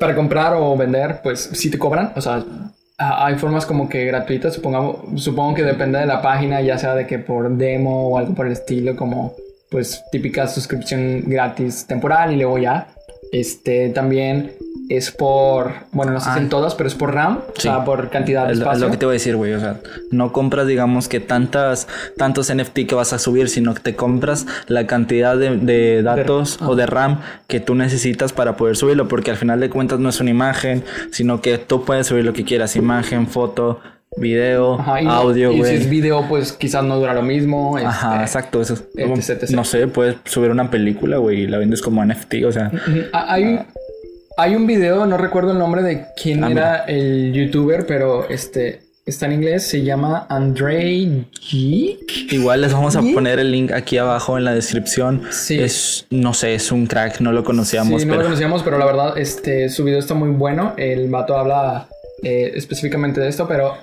[0.00, 2.12] para comprar o vender, pues sí te cobran.
[2.16, 2.42] O sea,
[2.98, 7.06] hay formas como que gratuitas, supongamos, supongo que depende de la página, ya sea de
[7.06, 9.34] que por demo o algo por el estilo, como
[9.70, 12.88] pues típica suscripción gratis temporal y luego ya.
[13.32, 14.52] Este también
[14.90, 18.10] es por, bueno, no sé si en todas, pero es por RAM, o sea, por
[18.10, 18.84] cantidad de Es, lo- es espacio.
[18.86, 19.54] lo que te voy a decir, güey.
[19.54, 23.80] O sea, no compras, digamos, que tantas, tantos NFT que vas a subir, sino que
[23.80, 28.76] te compras la cantidad de, de datos o de RAM que tú necesitas para poder
[28.76, 29.08] subirlo.
[29.08, 32.34] Porque al final de cuentas no es una imagen, sino que tú puedes subir lo
[32.34, 33.80] que quieras: imagen, foto,
[34.16, 37.76] video, Ajá, y, audio, y si es video, pues quizás no dura lo mismo.
[37.78, 38.60] Ajá, este, exacto.
[38.60, 38.74] Eso.
[38.96, 39.50] etc, etc.
[39.50, 42.34] No sé, puedes subir una película, güey, y la vendes como NFT.
[42.46, 43.00] O sea, Ujú.
[43.12, 43.60] Ah, Hay,
[44.36, 48.80] hay un video, no recuerdo el nombre de quién Ah, era el youtuber, pero este
[49.04, 51.98] está en inglés, se llama Andre G.
[52.30, 55.22] Igual les vamos a poner el link aquí abajo en la descripción.
[55.30, 55.58] Sí.
[55.58, 58.78] Es, no sé, es un crack, no lo conocíamos, Sí, no pero lo conocíamos, pero
[58.78, 60.74] la verdad, este, su video está muy bueno.
[60.76, 61.88] El vato habla
[62.22, 63.74] eh, específicamente de esto, pero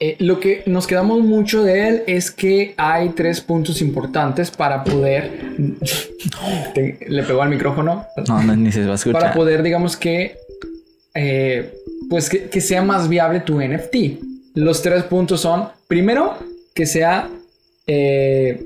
[0.00, 4.84] eh, lo que nos quedamos mucho de él es que hay tres puntos importantes para
[4.84, 5.56] poder...
[6.74, 8.06] Te- le pegó al micrófono.
[8.28, 9.20] no, no, ni se va a escuchar.
[9.20, 10.36] para poder, digamos que,
[11.14, 11.74] eh,
[12.08, 13.96] pues que, que sea más viable tu NFT.
[14.54, 16.36] Los tres puntos son, primero,
[16.74, 17.28] que sea
[17.86, 18.62] eh,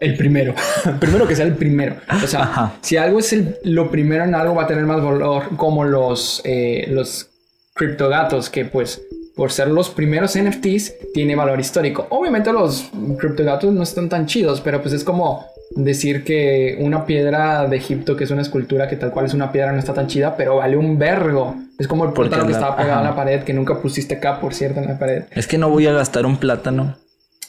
[0.00, 0.54] el primero.
[1.00, 1.96] primero que sea el primero.
[2.22, 2.74] O sea, Ajá.
[2.82, 6.42] si algo es el- lo primero en algo va a tener más valor, como los,
[6.88, 7.28] los
[7.74, 9.00] criptogatos, que pues
[9.36, 12.06] por ser los primeros NFTs tiene valor histórico.
[12.08, 15.44] Obviamente los criptogatos no están tan chidos, pero pues es como
[15.74, 19.52] decir que una piedra de Egipto, que es una escultura que tal cual es una
[19.52, 21.54] piedra, no está tan chida, pero vale un vergo.
[21.78, 23.00] Es como el plátano que estaba pegado ajá.
[23.00, 25.24] a la pared, que nunca pusiste acá, por cierto, en la pared.
[25.30, 26.96] Es que no voy a gastar un plátano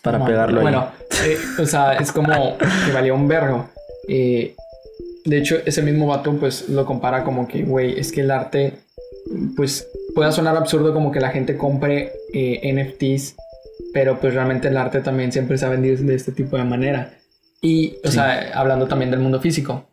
[0.01, 0.63] para No, pegarlo ahí.
[0.63, 0.89] Bueno,
[1.23, 3.69] eh, o sea, es como que valía un vergo.
[4.09, 4.55] Eh,
[5.23, 8.73] de hecho, ese mismo vato, pues lo compara como que, güey, es que el arte,
[9.55, 13.35] pues puede sonar absurdo como que la gente compre eh, NFTs,
[13.93, 17.13] pero pues realmente el arte también siempre se ha vendido de este tipo de manera.
[17.61, 18.13] Y, o Sí.
[18.15, 19.85] sea, hablando también del mundo físico.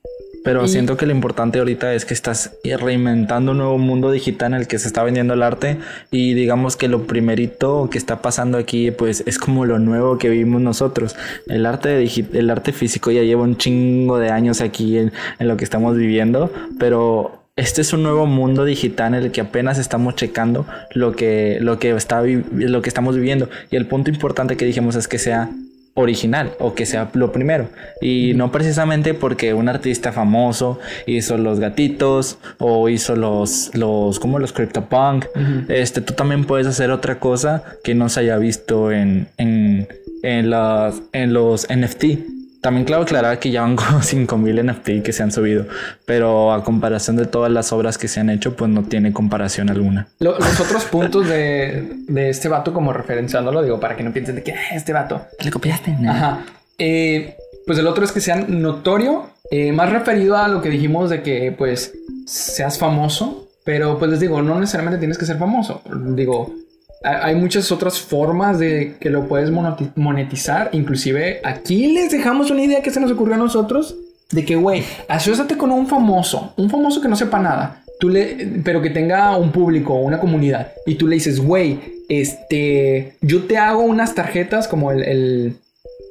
[0.42, 4.54] Pero y- siento que lo importante ahorita es que estás reinventando un nuevo mundo digital
[4.54, 5.76] en el que se está vendiendo el arte
[6.10, 10.30] y digamos que lo primerito que está pasando aquí pues es como lo nuevo que
[10.30, 11.16] vivimos nosotros.
[11.48, 15.48] El arte, digi- el arte físico ya lleva un chingo de años aquí en, en
[15.48, 19.78] lo que estamos viviendo, pero este es un nuevo mundo digital en el que apenas
[19.78, 23.48] estamos checando lo que, lo que, está, lo que estamos viviendo.
[23.70, 25.50] Y el punto importante que dijimos es que sea
[25.94, 27.68] original o que sea lo primero.
[28.00, 34.40] Y no precisamente porque un artista famoso hizo los gatitos o hizo los los como
[34.40, 35.26] los CryptoPunk.
[35.68, 39.86] Este tú también puedes hacer otra cosa que no se haya visto en en
[40.24, 45.12] en las en los NFT también claro aclarar que ya van como 5000 NFT que
[45.12, 45.66] se han subido
[46.06, 49.68] pero a comparación de todas las obras que se han hecho pues no tiene comparación
[49.70, 54.12] alguna Lo- los otros puntos de, de este vato, como referenciándolo, digo, para que no
[54.12, 55.26] piensen de que "Ah, este vato.
[55.44, 56.40] le copiaste Ajá.
[56.78, 61.10] Eh, pues el otro es que sean notorio, eh, más referido a lo que dijimos
[61.10, 61.92] de que pues
[62.26, 65.82] seas famoso, pero pues les digo, no necesariamente tienes que ser famoso.
[66.16, 66.54] Digo,
[67.04, 70.70] hay muchas otras formas de que lo puedes monetizar.
[70.72, 73.94] Inclusive aquí les dejamos una idea que se nos ocurrió a nosotros
[74.30, 77.82] de que, güey, asociate con un famoso, un famoso que no sepa nada.
[78.00, 83.16] Tú le, pero que tenga un público, una comunidad, y tú le dices, güey, este,
[83.20, 85.56] yo te hago unas tarjetas como el, el,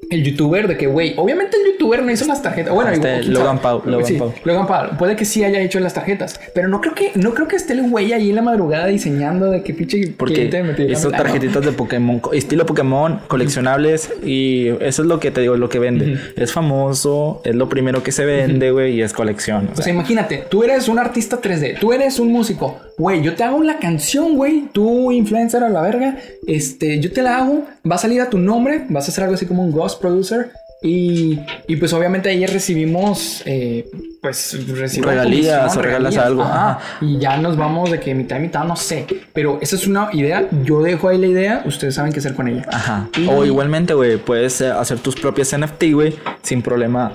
[0.09, 2.73] el youtuber de que, güey, obviamente el youtuber no hizo las tarjetas.
[2.73, 3.59] Bueno, Este, igual, Logan.
[3.59, 4.31] Paul, Logan Sí, Paul.
[4.43, 4.97] Logan Paul.
[4.97, 7.73] Puede que sí haya hecho las tarjetas, pero no creo que, no creo que esté
[7.73, 10.49] el güey ahí en la madrugada diseñando de que pinche Porque
[10.89, 11.17] hizo Ah, no.
[11.17, 15.79] tarjetitas de Pokémon, estilo Pokémon, coleccionables, y eso es lo que te digo, lo que
[15.79, 16.17] vende.
[16.35, 19.69] Es famoso, es lo primero que se vende, güey, y es colección.
[19.77, 23.43] o sea, imagínate, tú eres un artista 3D, tú eres un músico, güey, yo te
[23.43, 27.95] hago la canción, güey, tú influencer a la verga, este, yo te la hago, va
[27.95, 30.51] a salir a tu nombre, vas a hacer algo así como un ghost producer.
[30.85, 33.89] Y, y pues obviamente ahí recibimos, eh,
[34.21, 38.41] pues recibimos Regalías o regalas algo, ajá, y ya nos vamos de que mitad y
[38.41, 42.11] mitad, no sé, pero esa es una idea, yo dejo ahí la idea, ustedes saben
[42.11, 42.65] qué hacer con ella.
[42.69, 43.07] Ajá.
[43.17, 47.13] Y- O igualmente, güey, puedes eh, hacer tus propias NFT, güey, sin problema.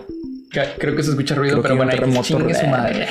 [0.50, 3.06] Creo que se escucha ruido, Creo pero bueno, terremoto su re- madre.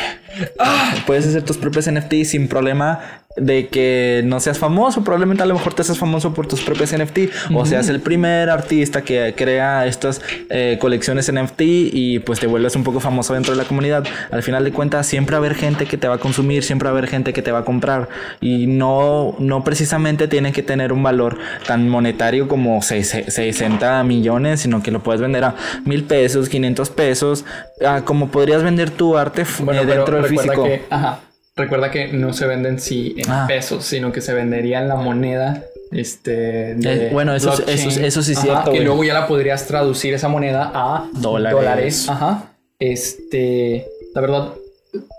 [1.05, 5.03] Puedes hacer tus propias NFT sin problema de que no seas famoso.
[5.03, 7.19] Probablemente a lo mejor te seas famoso por tus propias NFT.
[7.53, 12.75] O seas el primer artista que crea estas eh, colecciones NFT y pues te vuelves
[12.75, 14.05] un poco famoso dentro de la comunidad.
[14.31, 16.87] Al final de cuentas, siempre va a haber gente que te va a consumir, siempre
[16.89, 18.09] va a haber gente que te va a comprar.
[18.41, 24.61] Y no, no precisamente tiene que tener un valor tan monetario como seis- 60 millones,
[24.61, 27.45] sino que lo puedes vender a mil pesos, 500 pesos,
[27.85, 30.63] a como podrías vender tu arte Bueno, eh, dentro del físico.
[30.63, 31.19] que, ajá,
[31.57, 33.45] recuerda que no se venden sí en Ah.
[33.47, 35.63] pesos, sino que se vendería en la moneda.
[35.91, 39.13] Este, de Eh, bueno, eso es- eso es- eso sí es cierto, Que luego ya
[39.13, 42.07] la podrías traducir esa moneda a Dólares.
[42.09, 42.51] Ajá.
[42.77, 44.49] Este, la verdad,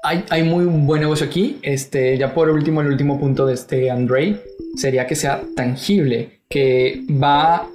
[0.02, 1.58] hay, hay muy buen negocio aquí.
[1.62, 4.40] Este, ya por último, el último punto de este Andrei
[4.76, 7.66] sería que sea tangible, que va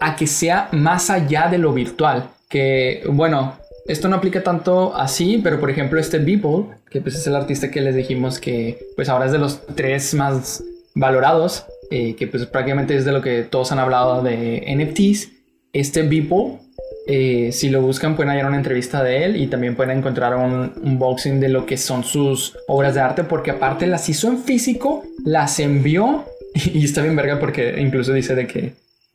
[0.00, 2.28] a que sea más allá de lo virtual.
[2.48, 3.54] Que, bueno,
[3.86, 7.70] esto no aplica tanto así, pero por ejemplo, este Beeple, que pues es el artista
[7.70, 10.62] que les dijimos que pues ahora es de los tres más
[10.94, 15.30] valorados, eh, que pues prácticamente es de lo que todos han hablado de NFTs.
[15.72, 16.58] Este Beeple
[17.04, 20.72] eh, si lo buscan pueden hallar una entrevista de él y también pueden encontrar un
[20.82, 25.02] unboxing de lo que son sus obras de arte porque aparte las hizo en físico,
[25.24, 28.72] las envió y está bien verga porque incluso dice de que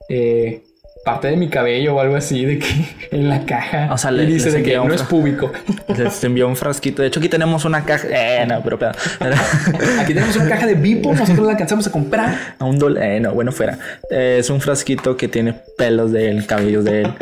[0.10, 0.64] eh,
[1.08, 2.68] parte de mi cabello o algo así de que
[3.12, 5.52] en la caja O sea, y le- dice de que un no es público.
[5.98, 7.02] Les envió un frasquito.
[7.02, 8.08] De hecho, aquí tenemos una caja.
[8.12, 8.92] Eh, no, pero, pero-
[10.02, 12.56] Aquí tenemos una caja de Bipo, nosotros la alcanzamos a comprar.
[12.60, 13.04] a un dólar.
[13.04, 13.80] Eh, no, bueno, fuera.
[14.12, 17.14] Eh, es un frasquito que tiene pelos de él, cabellos de él.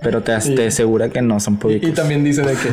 [0.00, 1.88] Pero te, te asegura que no son públicos.
[1.90, 2.68] Y también dice de que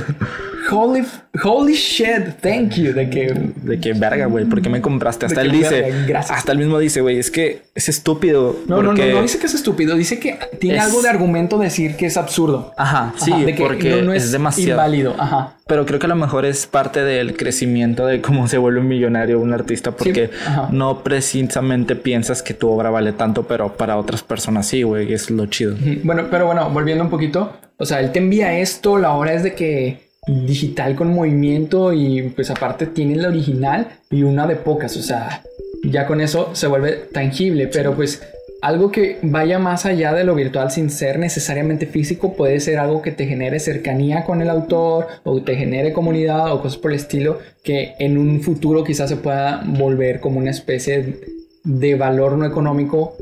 [0.71, 1.03] holy,
[1.43, 5.25] holy shit, thank you, de que De que verga, güey, ¿por qué me compraste?
[5.25, 8.55] Hasta él dice, verga, hasta él mismo dice, güey, es que es estúpido.
[8.67, 9.09] No, no, porque...
[9.09, 12.05] no, no dice que es estúpido, dice que tiene Es- algo de argumento decir que
[12.05, 12.73] es absurdo.
[12.77, 14.71] Ajá, sí, Ajá, de que porque no, no es, demasiado.
[14.71, 15.15] inválido.
[15.17, 15.55] Ajá.
[15.67, 18.87] Pero creo que a lo mejor es parte del crecimiento de cómo se vuelve un
[18.87, 20.69] millonario un artista, porque ajá.
[20.71, 25.29] no precisamente piensas que tu obra vale tanto, pero para otras personas sí, güey, es
[25.29, 25.75] lo chido.
[26.03, 29.43] Bueno, pero bueno, volviendo un poquito, o sea, él te envía esto, la hora es
[29.43, 34.95] de que digital con movimiento y pues aparte tiene la original y una de pocas,
[34.97, 35.43] o sea,
[35.83, 38.21] ya con eso se vuelve tangible, pero pues
[38.61, 43.01] algo que vaya más allá de lo virtual sin ser necesariamente físico puede ser algo
[43.01, 46.97] que te genere cercanía con el autor o te genere comunidad o cosas por el
[46.97, 51.21] estilo que en un futuro quizás se pueda volver como una especie
[51.63, 53.15] de valor no económico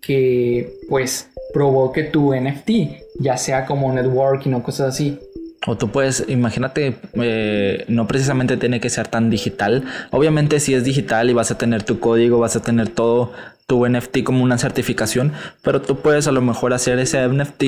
[0.00, 2.70] que pues provoque tu NFT,
[3.18, 5.18] ya sea como networking o cosas así.
[5.66, 9.84] O tú puedes, imagínate, eh, no precisamente tiene que ser tan digital.
[10.10, 13.32] Obviamente si es digital y vas a tener tu código, vas a tener todo
[13.70, 17.64] tu NFT como una certificación, pero tú puedes a lo mejor hacer ese NFT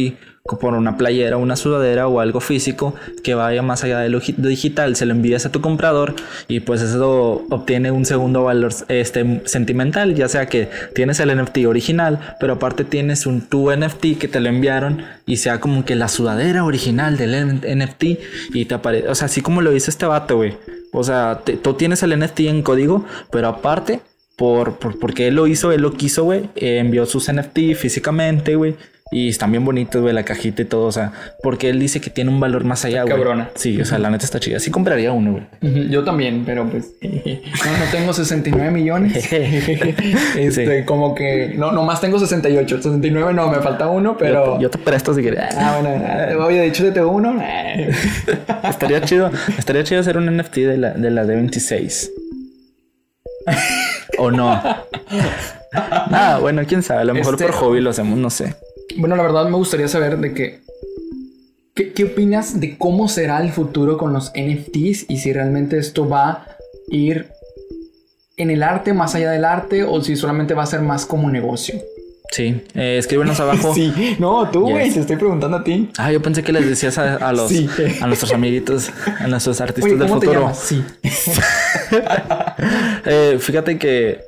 [0.60, 4.34] por una playera, una sudadera o algo físico que vaya más allá de lo gi-
[4.36, 6.16] digital, se lo envías a tu comprador
[6.48, 11.58] y pues eso obtiene un segundo valor este, sentimental, ya sea que tienes el NFT
[11.68, 15.94] original, pero aparte tienes un tu NFT que te lo enviaron y sea como que
[15.94, 18.04] la sudadera original del NFT
[18.52, 20.56] y te aparece, o sea, así como lo hizo este vato, güey.
[20.92, 24.00] O sea, tú tienes el NFT en código, pero aparte
[24.42, 26.50] por, por- porque él lo hizo, él lo quiso, güey.
[26.56, 28.74] eh, envió sus NFT físicamente, güey.
[29.14, 30.86] Y están bien bonitos, güey, la cajita y todo.
[30.86, 31.12] O sea,
[31.44, 33.14] porque él dice que tiene un valor más allá, güey.
[33.14, 33.50] Cabrona.
[33.54, 34.58] Sí, o sea, la neta está chida.
[34.58, 35.44] Sí compraría uno, güey.
[35.62, 39.30] Ujú, Yo también, pero pues no, no tengo 69 millones.
[39.32, 40.50] este,
[40.80, 40.84] Sí.
[40.86, 44.78] como que no, nomás tengo 68, 69 no, me falta uno, pero Yo, yo te
[44.78, 45.54] presto si quieres.
[45.56, 47.36] ah, bueno, ah, oye, de hecho te tengo uno.
[48.68, 49.30] estaría chido.
[49.58, 52.08] Estaría chido hacer un NFT de la, de la D26.
[54.18, 54.60] O no.
[55.72, 57.00] Ah, bueno, quién sabe.
[57.02, 58.54] A lo mejor Este- por hobby lo hacemos, no sé.
[58.96, 60.60] Bueno, la verdad me gustaría saber de qué,
[61.74, 66.08] qué, qué opinas de cómo será el futuro con los NFTs y si realmente esto
[66.08, 66.46] va a
[66.90, 67.28] ir
[68.36, 71.30] en el arte, más allá del arte, o si solamente va a ser más como
[71.30, 71.80] negocio.
[72.30, 73.74] Sí, eh, escríbenos abajo.
[73.74, 74.94] Sí, no, tú, güey, Yes.
[74.94, 75.90] te estoy preguntando a ti.
[75.98, 77.68] Ah, yo pensé que les decías a, a los Sí.
[78.00, 80.42] a nuestros amiguitos, a nuestros artistas Oye, del ¿cómo te futuro.
[80.46, 80.58] llamas?
[80.58, 80.82] Sí.
[83.12, 84.20] Eh, fíjate que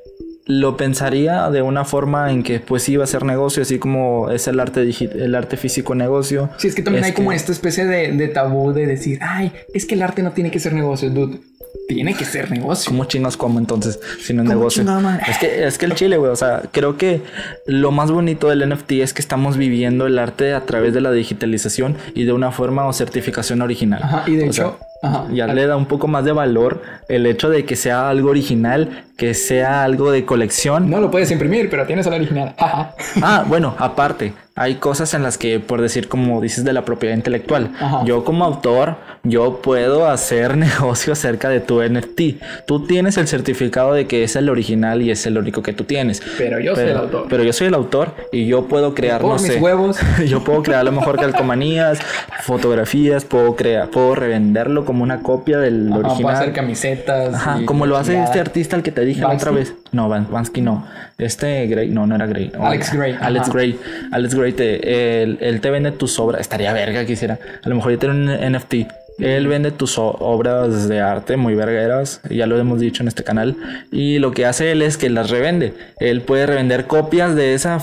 [0.46, 4.30] lo pensaría de una forma en que pues sí va a ser negocio, así como
[4.30, 6.50] es el arte el arte físico negocio.
[6.58, 9.52] Sí, es que también hay Este, como esta especie de, de tabú de decir, ay,
[9.72, 11.38] es que el arte no tiene que ser negocio, dude.
[11.88, 12.90] Tiene que ser negocio.
[12.90, 14.00] ¿Cómo chinos como entonces?
[14.22, 14.84] Si no es ¿Cómo negocio.
[15.28, 16.30] Es que, es que el chile, güey.
[16.30, 17.22] O sea, creo que
[17.66, 21.12] lo más bonito del NFT es que estamos viviendo el arte a través de la
[21.12, 24.00] digitalización y de una forma o certificación original.
[24.02, 25.26] Ajá, y de O hecho, ajá.
[25.32, 29.04] ya le da un poco más de valor el hecho de que sea algo original,
[29.16, 30.88] que sea algo de colección.
[30.90, 32.54] No lo puedes imprimir, pero tienes el original.
[32.58, 32.94] Ajá.
[33.22, 37.14] Ah, bueno, aparte, hay cosas en las que, por decir, como dices, de la propiedad
[37.14, 37.72] intelectual.
[37.78, 38.04] Ajá.
[38.04, 42.20] Yo como autor, yo puedo hacer negocio acerca de tu NFT.
[42.66, 45.84] Tú tienes el certificado de que es el original y es el único que tú
[45.84, 46.22] tienes.
[46.38, 47.26] Pero yo soy el autor.
[47.28, 49.58] Pero yo soy el autor y yo puedo crear, no mis sé.
[49.58, 49.98] huevos.
[50.28, 51.98] yo puedo crear a lo mejor calcomanías,
[52.42, 56.34] fotografías, puedo crear, puedo revenderlo como una copia del Ajá, puedo original.
[56.36, 57.34] hacer camisetas.
[57.34, 59.74] Ajá, y como lo hace este artista al que te dije la otra vez.
[59.92, 60.86] No, Van- Bansky no.
[61.18, 62.52] Este Gray, no, no era Gray.
[62.60, 63.48] Alex Gray, Alex.
[63.50, 63.78] Gray.
[64.12, 66.40] Alex Gray, te, él, él te vende tus obras.
[66.40, 67.38] Estaría verga quisiera.
[67.62, 68.74] A lo mejor yo tengo un NFT
[69.18, 73.56] Él vende tus obras de arte muy vergueras, ya lo hemos dicho en este canal.
[73.92, 75.74] Y lo que hace él es que las revende.
[76.00, 77.80] Él puede revender copias de esa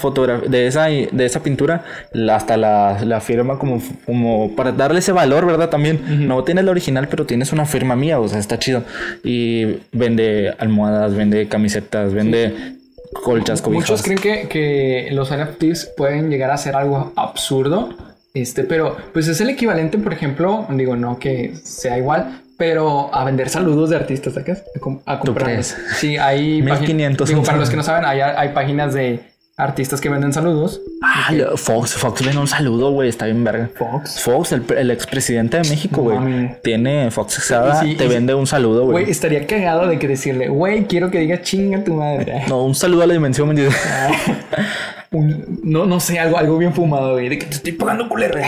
[0.48, 1.84] de esa, de esa pintura,
[2.32, 5.70] hasta la, la firma como, como para darle ese valor, ¿verdad?
[5.70, 8.84] También no tienes la original, pero tienes una firma mía, o sea, está chido.
[9.24, 12.76] Y vende almohadas, vende camisetas, vende
[13.24, 13.90] colchas, cobijas.
[13.90, 17.90] Muchos creen que, que los NFTs pueden llegar a ser algo absurdo,
[18.34, 23.24] este, pero pues es el equivalente, por ejemplo, digo, no que sea igual, pero a
[23.26, 24.64] vender saludos de artistas, ¿sacas?
[24.76, 25.74] A, com- a comprarlos.
[25.74, 25.98] crees?
[25.98, 29.20] Sí, hay 1500 Digo, para los que no saben, hay, hay páginas de
[29.58, 30.82] artistas que venden saludos.
[31.04, 33.70] Ay, Fox, Fox vende un saludo, güey, está bien verga.
[33.78, 34.20] Fox.
[34.22, 36.56] Fox, el, el expresidente de México, güey.
[36.64, 39.04] tiene Fox Exada, Y sí, te vende un saludo, güey.
[39.04, 42.44] Güey, estaría cagado de que decirle, güey, quiero que diga chinga tu madre.
[42.48, 43.74] No, un saludo a la dimensión 22.
[45.14, 48.39] Un- no, no sé, algo, algo bien fumado, güey, de que te estoy pagando culero.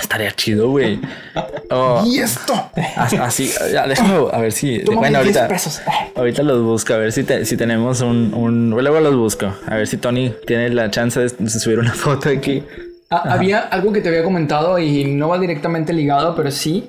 [0.00, 0.98] Estaría chido, güey.
[1.70, 2.54] Oh, Y esto.
[2.96, 4.78] as- así, ya, déjame a ver si.
[4.84, 5.48] Toma bueno, 10 ahorita.
[5.54, 5.82] pesos.
[6.16, 8.70] Ahorita los busco, a ver si, te- si tenemos un, un.
[8.70, 9.54] Luego los busco.
[9.66, 12.62] A ver si Tony tiene la chance de, subir una foto aquí.
[13.10, 16.84] Ah, había algo que te había comentado y no va directamente ligado, pero sí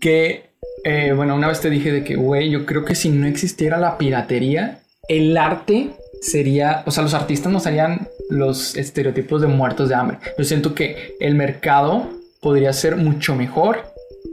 [0.00, 0.50] que,
[0.84, 3.78] eh, bueno, una vez te dije de que, güey, yo creo que si no existiera
[3.78, 5.90] la piratería, el arte
[6.20, 10.18] sería, o sea, los artistas no serían los estereotipos de muertos de hambre.
[10.38, 12.08] Yo siento que el mercado
[12.40, 13.78] podría ser mucho mejor,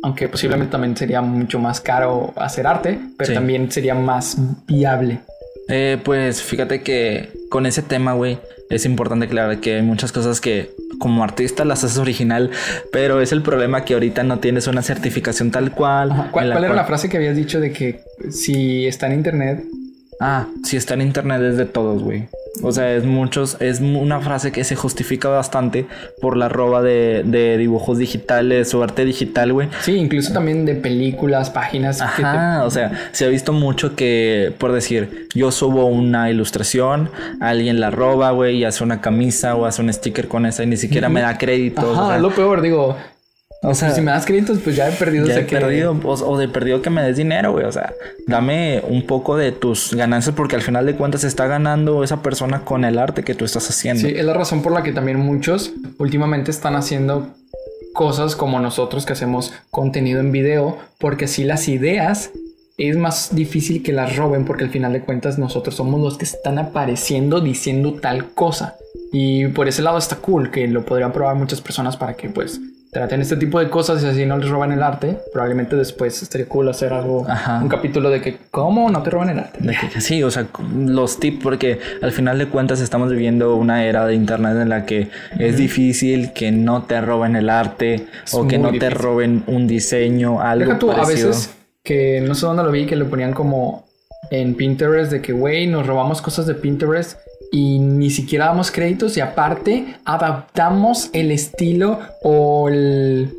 [0.03, 3.33] aunque posiblemente también sería mucho más caro hacer arte, pero Sí.
[3.33, 4.37] también sería más
[4.67, 5.19] viable.
[5.67, 8.37] Eh, pues fíjate que con ese tema, güey,
[8.69, 10.69] es importante aclarar que hay muchas cosas que
[10.99, 12.51] como artista las haces original,
[12.91, 16.11] pero es el problema que ahorita no tienes una certificación tal cual.
[16.11, 16.29] Ajá.
[16.31, 19.13] ¿Cuál, en cuál era cual- la frase que habías dicho de que si está en
[19.13, 19.63] internet
[20.19, 22.27] Ah, si está en internet es de todos, güey.
[22.63, 25.87] O sea, es muchos, es una frase que se justifica bastante
[26.21, 29.67] por la roba de, de dibujos digitales o arte digital, güey.
[29.81, 32.01] Sí, incluso también de películas, páginas.
[32.15, 36.29] que te- Ajá, o sea, se ha visto mucho que, por decir, yo subo una
[36.31, 37.09] ilustración,
[37.41, 40.67] alguien la roba, güey, y hace una camisa o hace un sticker con esa y
[40.67, 41.83] ni siquiera me da créditos.
[41.97, 42.95] Ajá, o sea, es lo peor, digo.
[43.69, 45.25] O sea, si me das créditos, pues ya he perdido.
[45.27, 47.65] ya he que- perdido, o, o de perdido que me des dinero, güey.
[47.65, 47.93] O sea,
[48.27, 52.61] dame un poco de tus ganancias porque al final de cuentas está ganando esa persona
[52.61, 54.01] con el arte que tú estás haciendo.
[54.07, 57.29] Sí, es la razón por la que también muchos últimamente están haciendo
[57.93, 62.31] cosas como nosotros que hacemos contenido en video, porque así las ideas
[62.77, 66.25] es más difícil que las roben, porque al final de cuentas nosotros somos los que
[66.25, 68.75] están apareciendo diciendo tal cosa.
[69.13, 72.59] Y por ese lado está cool, que lo podrían probar muchas personas para que pues
[72.95, 75.17] traten este tipo de cosas y así no les roban el arte.
[75.33, 77.59] Probablemente después estaría cool hacer algo, Ajá.
[77.61, 79.59] un capítulo de que, ¿cómo no te roban el arte?
[79.91, 84.05] Que- sí, o sea, los tips, porque al final de cuentas estamos viviendo una era
[84.05, 88.57] de internet en la que es difícil que no te roben el arte o que
[88.57, 91.27] no te roben un diseño, algo Deja tú, a parecido.
[91.27, 93.85] veces que no sé dónde lo vi, que lo ponían como
[94.31, 97.19] en Pinterest de que, güey, nos robamos cosas de Pinterest
[97.55, 103.29] y ni siquiera damos créditos y aparte adaptamos el estilo o el...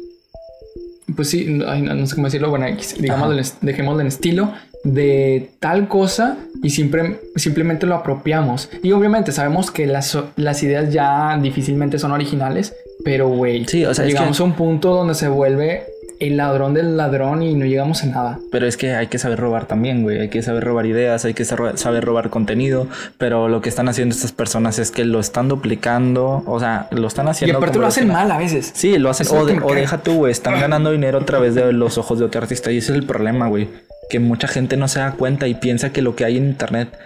[1.15, 2.67] Pues sí, no, no- sé cómo decirlo, bueno,
[2.99, 4.53] digamos, dejémoslo en estilo
[4.85, 8.69] de tal cosa y siempre, simplemente lo apropiamos.
[8.83, 13.93] Y obviamente sabemos que las, las ideas ya difícilmente son originales, pero güey, Sí, o
[13.95, 15.85] sea, llegamos que- a un punto donde se vuelve
[16.21, 18.39] el ladrón del ladrón y no llegamos a nada.
[18.51, 20.19] Pero es que hay que saber robar también, güey.
[20.21, 22.87] Hay que saber robar ideas, hay que sa- saber robar contenido.
[23.19, 26.43] Pero lo que están haciendo estas personas es que lo están duplicando.
[26.47, 27.59] O sea, lo están Y haciendo.
[27.59, 28.73] aparte como lo hacen mal a veces.
[28.75, 29.27] Sí, lo hacen.
[29.31, 30.33] O, de- o deja tú, güey.
[30.33, 32.73] Están ganando dinero a través de los ojos de otro artista.
[32.73, 33.69] Y ese es el problema, güey.
[34.09, 36.97] Que mucha gente no se da cuenta y piensa que lo que hay en internet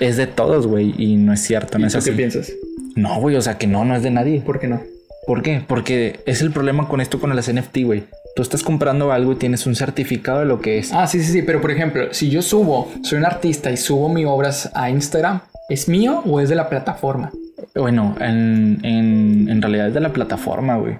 [0.00, 0.94] es de todos, güey.
[0.96, 2.10] Y no es cierto, no ¿Y es así.
[2.10, 2.52] qué piensas?
[2.94, 3.36] No, güey.
[3.36, 4.40] O sea, que no, no es de nadie.
[4.40, 4.80] ¿Por qué no?
[5.26, 5.62] ¿Por qué?
[5.66, 8.04] Porque es el problema con esto con las NFT, güey.
[8.36, 10.92] Tú estás comprando algo y tienes un certificado de lo que es.
[10.92, 14.08] Ah, sí, sí, sí, pero por ejemplo, si yo subo, soy un artista y subo
[14.10, 17.30] mis obras a Instagram, ¿es mío o es de la plataforma?
[17.74, 20.98] Bueno, en, en, en realidad es de la plataforma, güey.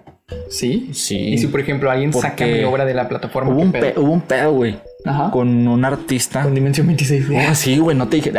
[0.49, 0.91] ¿Sí?
[0.95, 1.17] Sí.
[1.19, 3.73] Y si por ejemplo alguien saca Porque mi obra de la plataforma, Hubo ¿qué un,
[3.73, 3.95] pedo?
[3.95, 4.77] pe- hubo un pedo, güey.
[5.05, 5.31] Ajá.
[5.31, 6.43] Con un artista.
[6.43, 7.27] Con Dimensión 26.
[7.51, 8.33] Oh, sí, güey, no te dije.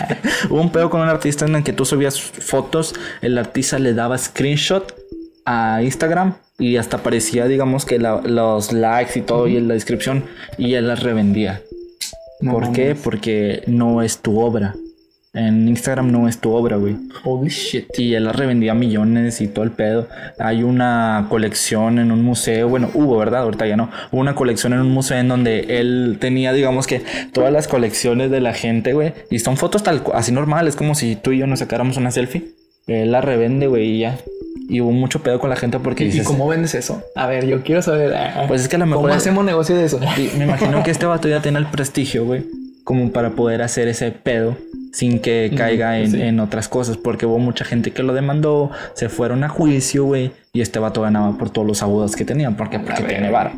[0.48, 3.92] Hubo un pedo con un artista en el que tú subías fotos, el artista le
[3.94, 4.94] daba screenshot
[5.44, 9.74] a Instagram y hasta aparecía, digamos, que la- los likes y todo y en la
[9.74, 10.24] descripción
[10.58, 11.60] y él las revendía.
[12.40, 12.94] No ¿Por qué?
[12.94, 14.74] Porque no es tu obra.
[15.36, 16.94] En Instagram no es tu obra, güey.
[17.24, 17.86] Holy shit.
[17.98, 20.06] Y él las revendía millones y todo el pedo.
[20.38, 23.40] Hay una colección en un museo, bueno, hubo, ¿verdad?
[23.42, 23.90] Ahorita ya no.
[24.12, 27.02] Hubo una colección en un museo en donde él tenía, digamos que,
[27.32, 29.12] todas las colecciones de la gente, güey.
[29.28, 32.44] Y son fotos tal así normales, como si tú y yo nos sacáramos una selfie.
[32.86, 34.18] Él la revende, güey, y ya.
[34.68, 37.02] Y hubo mucho pedo con la gente porque ¿Y, cómo vendes eso?
[37.14, 38.14] A ver, yo quiero saber.
[38.14, 40.00] ah, Pues es que a lo mejor- ¿Cómo hacemos negocio de eso?
[40.16, 42.44] Y me imagino que este vato ya tiene el prestigio, güey,
[42.82, 44.56] como para poder hacer ese pedo
[44.92, 46.22] sin que caiga en, sí.
[46.22, 50.30] en otras cosas, porque hubo mucha gente que lo demandó, se fueron a juicio, güey,
[50.52, 53.50] y este vato ganaba por todos los abusos que tenían, porque, porque tiene varo.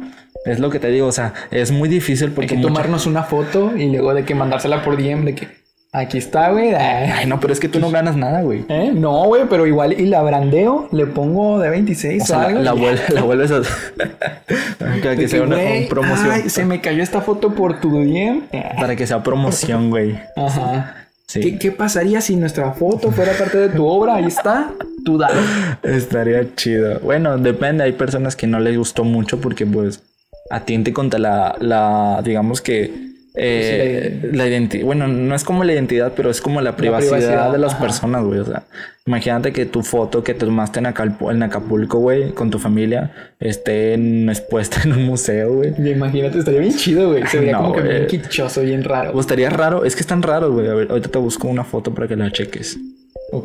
[0.46, 3.06] Es lo que te digo, o sea, es muy difícil Hay porque que mucha- tomarnos
[3.06, 5.48] una foto y luego de que mandársela por DM de que
[5.96, 6.74] aquí está, güey.
[6.74, 8.64] Ay, no, pero es que tú no ganas nada, güey.
[8.68, 8.92] ¿Eh?
[8.94, 12.60] No, güey, pero igual y la brandeo, le pongo de 26 O sea, algo.
[12.60, 13.60] la, la la vuelves a...
[14.78, 15.56] para que sea una,
[15.88, 16.30] promoción.
[16.30, 18.42] ay, se me cayó esta foto por tu DM.
[18.78, 20.18] Para que sea promoción, güey.
[20.36, 20.94] Ajá.
[21.26, 21.40] Sí.
[21.40, 24.16] ¿Qué, qué pasaría si nuestra foto fuera parte de tu obra?
[24.16, 24.70] Ahí está.
[25.04, 25.40] Tú dale.
[25.82, 27.00] Estaría chido.
[27.00, 27.82] Bueno, depende.
[27.82, 30.02] Hay personas que no les gustó mucho porque, pues,
[30.50, 34.84] atiende contra la, la digamos que, eh, la identidad.
[34.84, 37.82] Bueno, no es como la identidad, pero es como la privacidad, privacidad, de las ajá.
[37.82, 38.40] personas, güey.
[38.40, 38.62] O sea,
[39.06, 43.12] imagínate que tu foto que te tomaste en, Acalpo- en Acapulco, güey, con tu familia,
[43.40, 45.74] esté en- expuesta en un museo, güey.
[45.90, 47.26] Imagínate, estaría bien chido, güey.
[47.26, 49.12] Se vería No, como que bien quichoso, bien raro.
[49.12, 49.84] O estaría raro.
[49.84, 50.68] Es que están raros, güey.
[50.68, 52.78] A ver, ahorita te busco una foto para que la cheques.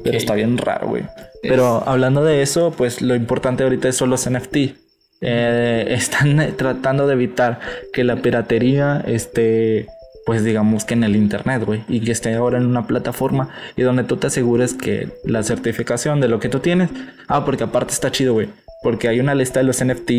[0.04, 1.04] Pero está bien raro, güey.
[1.42, 4.76] Pero hablando de eso, pues lo importante ahorita son los NFT.
[5.22, 7.60] Eh, están tratando de evitar
[7.94, 9.88] que la piratería esté,
[10.26, 11.84] pues digamos que en el internet, güey.
[11.88, 16.20] Y que esté ahora en una plataforma y donde tú te asegures que la certificación
[16.20, 16.90] de lo que tú tienes.
[17.28, 18.50] Ah, porque aparte está chido, güey.
[18.84, 20.12] Porque hay una lista de los NFT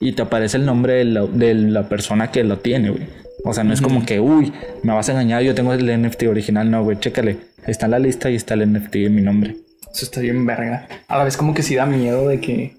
[0.00, 3.06] y te aparece el nombre de la, de la persona que lo tiene, güey.
[3.44, 4.52] O sea, no es como que, uy,
[4.82, 6.70] me vas a engañar, yo tengo el NFT original.
[6.70, 7.36] No, güey, chécale.
[7.66, 9.56] Está en la lista y está el NFT en mi nombre.
[9.92, 10.88] Eso está bien verga.
[11.06, 12.76] A la vez como que sí da miedo de que...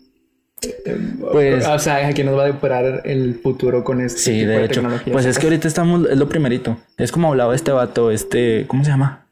[1.32, 4.66] Pues- O sea, que nos va a deparar el futuro con este Sí, tipo de
[4.66, 4.82] hecho.
[4.82, 5.14] tecnología.
[5.14, 6.78] Pues es que ahorita estamos, es lo primerito.
[6.98, 9.26] Es como hablaba este vato, este, ¿cómo se llama?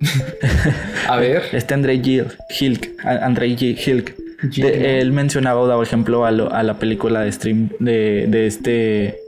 [1.08, 1.42] A ver.
[1.52, 4.14] Este Andrei Gil- Hilk, a- Andrei G- Hilk.
[4.58, 9.18] Él mencionaba o daba ejemplo a, lo- a la película de stream de, de este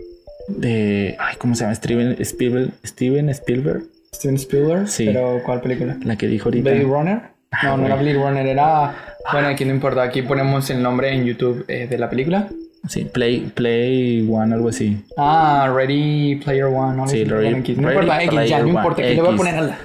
[0.48, 1.74] de ay, ¿cómo se llama?
[1.74, 3.82] Steven Spielberg, Steven Spielberg,
[4.14, 4.88] Steven Spielberg.
[4.88, 5.04] Sí.
[5.06, 5.98] Pero ¿cuál película?
[6.02, 6.70] la que dijo ahorita.
[6.70, 7.20] Blade Runner.
[7.62, 7.96] No, no era.
[7.96, 8.94] Blade Runner, era...
[9.32, 10.02] Bueno, aquí no importa.
[10.02, 12.48] Aquí ponemos el nombre en YouTube eh, de la película.
[12.88, 15.04] Sí, Play Play One algo así.
[15.16, 17.06] Ah, Ready Player One.
[17.06, 17.78] Sí, no, Ready- X.
[17.78, 19.02] no Ready importa, X, ya, no importa.
[19.02, 19.78] Aquí le voy a poner a la...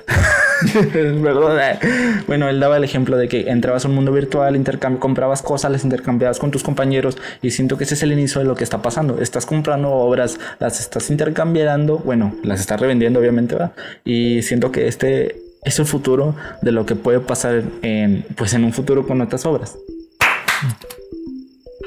[1.22, 1.80] Verdad.
[2.26, 4.59] Bueno, él daba el ejemplo de que entrabas a un mundo virtual,
[4.97, 8.47] comprabas cosas, las intercambiabas con tus compañeros y siento que ese es el inicio de
[8.47, 9.22] lo que está pasando.
[9.22, 13.74] Estás comprando obras, las estás intercambiando, bueno, las estás revendiendo obviamente, ¿va?
[14.03, 15.36] Y siento que este
[15.68, 19.45] es el futuro de lo que puede pasar en, pues en un futuro con otras
[19.45, 19.76] obras.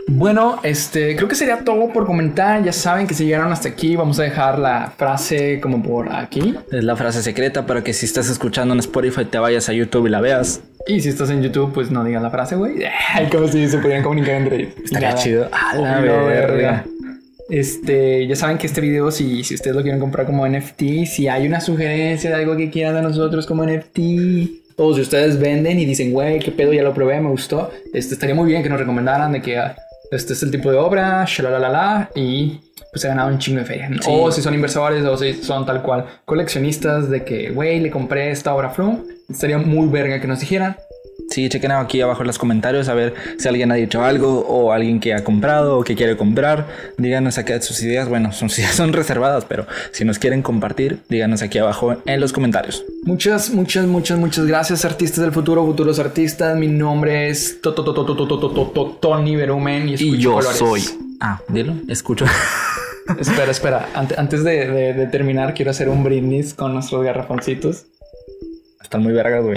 [0.06, 2.62] Bueno, este, creo que sería todo por comentar.
[2.64, 6.56] Ya saben que si llegaron hasta aquí, vamos a dejar la frase como por aquí.
[6.70, 10.08] Es la frase secreta para que si estás escuchando en Spotify te vayas a YouTube
[10.08, 10.62] y la veas.
[10.86, 12.84] Y si estás en YouTube, pues no digas la frase, güey.
[13.32, 14.72] Como si se pudieran comunicar entre ellos.
[14.84, 15.22] Estaría Nada.
[15.22, 15.48] chido.
[15.52, 16.84] A la verga.
[17.50, 21.28] Este, ya saben que este video, si, si ustedes lo quieren comprar como NFT, si
[21.28, 23.98] hay una sugerencia de algo que quieran de nosotros como NFT,
[24.76, 28.14] o si ustedes venden y dicen, güey, qué pedo, ya lo probé, me gustó, este,
[28.14, 29.76] estaría muy bien que nos recomendaran de que ah,
[30.10, 33.66] este es el tipo de obra, shalalalala, y pues se ha ganado un chingo de
[33.66, 33.88] feria.
[34.00, 34.10] Sí.
[34.10, 38.30] O si son inversores, o si son tal cual coleccionistas de que, güey, le compré
[38.30, 40.76] esta obra Flum, estaría muy verga que nos dijeran.
[41.30, 44.72] Sí, chequen aquí abajo en los comentarios a ver si alguien ha dicho algo o
[44.72, 46.66] alguien que ha comprado o que quiere comprar.
[46.98, 48.08] Díganos acá sus ideas.
[48.08, 52.32] Bueno, sus ideas son reservadas, pero si nos quieren compartir, díganos aquí abajo en los
[52.32, 52.84] comentarios.
[53.04, 56.56] Muchas, muchas, muchas, muchas gracias, artistas del futuro, futuros artistas.
[56.56, 60.82] Mi nombre es Tony Berumen y, yo soy.
[61.20, 62.24] Ah, dilo, escucho.
[63.20, 63.88] espera, espera.
[63.94, 67.86] Antes de, de terminar, quiero hacer un brindis con nuestros garrafoncitos.
[68.90, 69.56] Están muy vergas, güey.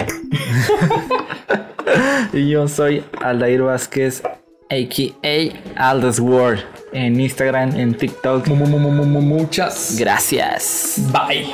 [2.34, 4.21] y yo soy Aldair Vázquez,
[4.69, 5.89] a.k.a.
[5.89, 6.59] Aldous World.
[6.91, 8.47] En Instagram, en TikTok.
[8.49, 10.97] Mu- mu- mu- mu- mu- Muchas Gracias.
[11.11, 11.47] Bye.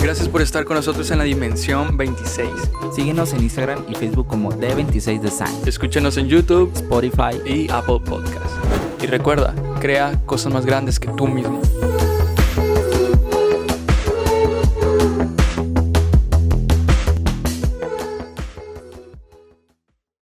[0.00, 2.48] Gracias por estar con nosotros en la dimensión 26.
[2.94, 8.54] Síguenos en Instagram y Facebook como D26 Design, Escúchenos en YouTube Spotify y Apple Podcast.
[9.02, 11.60] Y recuerda, crea cosas más grandes que tú mismo.